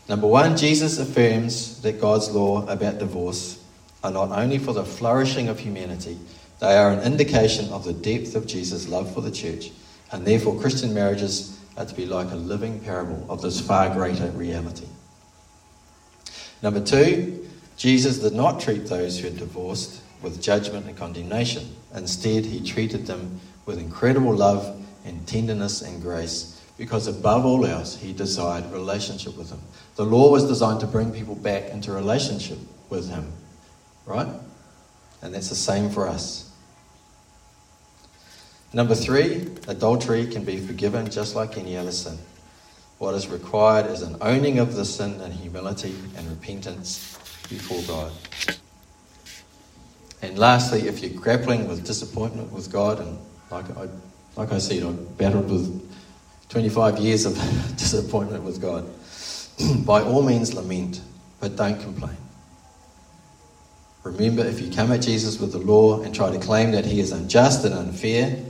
Number 0.08 0.26
one, 0.26 0.56
Jesus 0.56 0.98
affirms 0.98 1.80
that 1.82 2.00
God's 2.00 2.30
law 2.30 2.66
about 2.66 2.98
divorce 2.98 3.62
are 4.02 4.10
not 4.10 4.30
only 4.32 4.58
for 4.58 4.74
the 4.74 4.84
flourishing 4.84 5.48
of 5.48 5.58
humanity, 5.58 6.18
they 6.60 6.76
are 6.76 6.90
an 6.90 7.00
indication 7.00 7.72
of 7.72 7.84
the 7.84 7.94
depth 7.94 8.34
of 8.34 8.46
Jesus' 8.46 8.86
love 8.86 9.12
for 9.14 9.22
the 9.22 9.30
church, 9.30 9.70
and 10.14 10.24
therefore 10.24 10.60
Christian 10.60 10.94
marriages 10.94 11.58
are 11.76 11.84
to 11.84 11.94
be 11.94 12.06
like 12.06 12.30
a 12.30 12.36
living 12.36 12.78
parable 12.78 13.26
of 13.28 13.42
this 13.42 13.60
far 13.60 13.92
greater 13.92 14.28
reality. 14.28 14.86
Number 16.62 16.80
two, 16.80 17.48
Jesus 17.76 18.20
did 18.20 18.32
not 18.32 18.60
treat 18.60 18.86
those 18.86 19.18
who 19.18 19.26
had 19.26 19.36
divorced 19.36 20.02
with 20.22 20.40
judgment 20.40 20.86
and 20.86 20.96
condemnation. 20.96 21.74
Instead, 21.96 22.44
he 22.44 22.64
treated 22.64 23.06
them 23.08 23.40
with 23.66 23.80
incredible 23.80 24.32
love 24.32 24.80
and 25.04 25.26
tenderness 25.26 25.82
and 25.82 26.00
grace 26.00 26.62
because 26.78 27.08
above 27.08 27.44
all 27.44 27.66
else, 27.66 27.96
he 27.96 28.12
desired 28.12 28.70
relationship 28.70 29.36
with 29.36 29.50
them. 29.50 29.62
The 29.96 30.04
law 30.04 30.30
was 30.30 30.46
designed 30.46 30.78
to 30.80 30.86
bring 30.86 31.10
people 31.10 31.34
back 31.34 31.70
into 31.70 31.90
relationship 31.90 32.58
with 32.88 33.10
him, 33.10 33.32
right? 34.06 34.28
And 35.22 35.34
that's 35.34 35.48
the 35.48 35.56
same 35.56 35.90
for 35.90 36.06
us. 36.06 36.52
Number 38.74 38.96
three, 38.96 39.46
adultery 39.68 40.26
can 40.26 40.44
be 40.44 40.58
forgiven 40.58 41.08
just 41.08 41.36
like 41.36 41.56
any 41.56 41.76
other 41.76 41.92
sin. 41.92 42.18
What 42.98 43.14
is 43.14 43.28
required 43.28 43.86
is 43.86 44.02
an 44.02 44.16
owning 44.20 44.58
of 44.58 44.74
the 44.74 44.84
sin 44.84 45.20
and 45.20 45.32
humility 45.32 45.94
and 46.16 46.28
repentance 46.28 47.16
before 47.48 47.80
God. 47.86 48.12
And 50.22 50.36
lastly, 50.36 50.88
if 50.88 51.02
you're 51.02 51.20
grappling 51.20 51.68
with 51.68 51.86
disappointment 51.86 52.50
with 52.50 52.72
God, 52.72 52.98
and 52.98 53.16
like 53.48 53.70
I, 53.76 53.88
like 54.34 54.50
I 54.50 54.58
said, 54.58 54.82
I've 54.82 55.16
battled 55.18 55.48
with 55.48 55.88
25 56.48 56.98
years 56.98 57.26
of 57.26 57.34
disappointment 57.76 58.42
with 58.42 58.60
God, 58.60 58.84
by 59.86 60.02
all 60.02 60.22
means 60.22 60.52
lament, 60.52 61.00
but 61.38 61.54
don't 61.54 61.80
complain. 61.80 62.16
Remember, 64.02 64.44
if 64.44 64.60
you 64.60 64.72
come 64.72 64.90
at 64.90 65.00
Jesus 65.00 65.38
with 65.38 65.52
the 65.52 65.58
law 65.58 66.02
and 66.02 66.12
try 66.12 66.32
to 66.32 66.40
claim 66.40 66.72
that 66.72 66.84
he 66.84 66.98
is 66.98 67.12
unjust 67.12 67.64
and 67.64 67.72
unfair, 67.72 68.44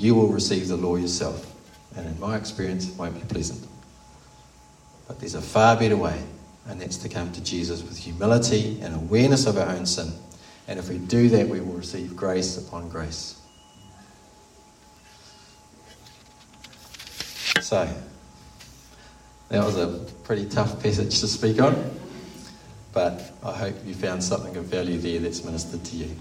you 0.00 0.14
will 0.14 0.28
receive 0.28 0.68
the 0.68 0.76
law 0.76 0.96
yourself. 0.96 1.46
And 1.94 2.06
in 2.06 2.18
my 2.18 2.36
experience, 2.36 2.88
it 2.88 2.96
won't 2.96 3.14
be 3.14 3.26
pleasant. 3.32 3.66
But 5.06 5.20
there's 5.20 5.34
a 5.34 5.42
far 5.42 5.76
better 5.76 5.96
way, 5.96 6.22
and 6.66 6.80
that's 6.80 6.96
to 6.98 7.08
come 7.08 7.32
to 7.32 7.42
Jesus 7.42 7.82
with 7.82 7.98
humility 7.98 8.80
and 8.80 8.94
awareness 8.94 9.46
of 9.46 9.58
our 9.58 9.68
own 9.68 9.84
sin. 9.84 10.12
And 10.68 10.78
if 10.78 10.88
we 10.88 10.98
do 10.98 11.28
that, 11.30 11.48
we 11.48 11.60
will 11.60 11.74
receive 11.74 12.16
grace 12.16 12.56
upon 12.56 12.88
grace. 12.88 13.36
So, 17.60 17.88
that 19.48 19.64
was 19.64 19.76
a 19.76 20.06
pretty 20.24 20.48
tough 20.48 20.82
passage 20.82 21.20
to 21.20 21.26
speak 21.26 21.60
on, 21.60 21.90
but 22.92 23.32
I 23.44 23.52
hope 23.52 23.74
you 23.84 23.94
found 23.94 24.24
something 24.24 24.56
of 24.56 24.64
value 24.64 24.98
there 24.98 25.18
that's 25.18 25.44
ministered 25.44 25.84
to 25.84 25.96
you. 25.96 26.16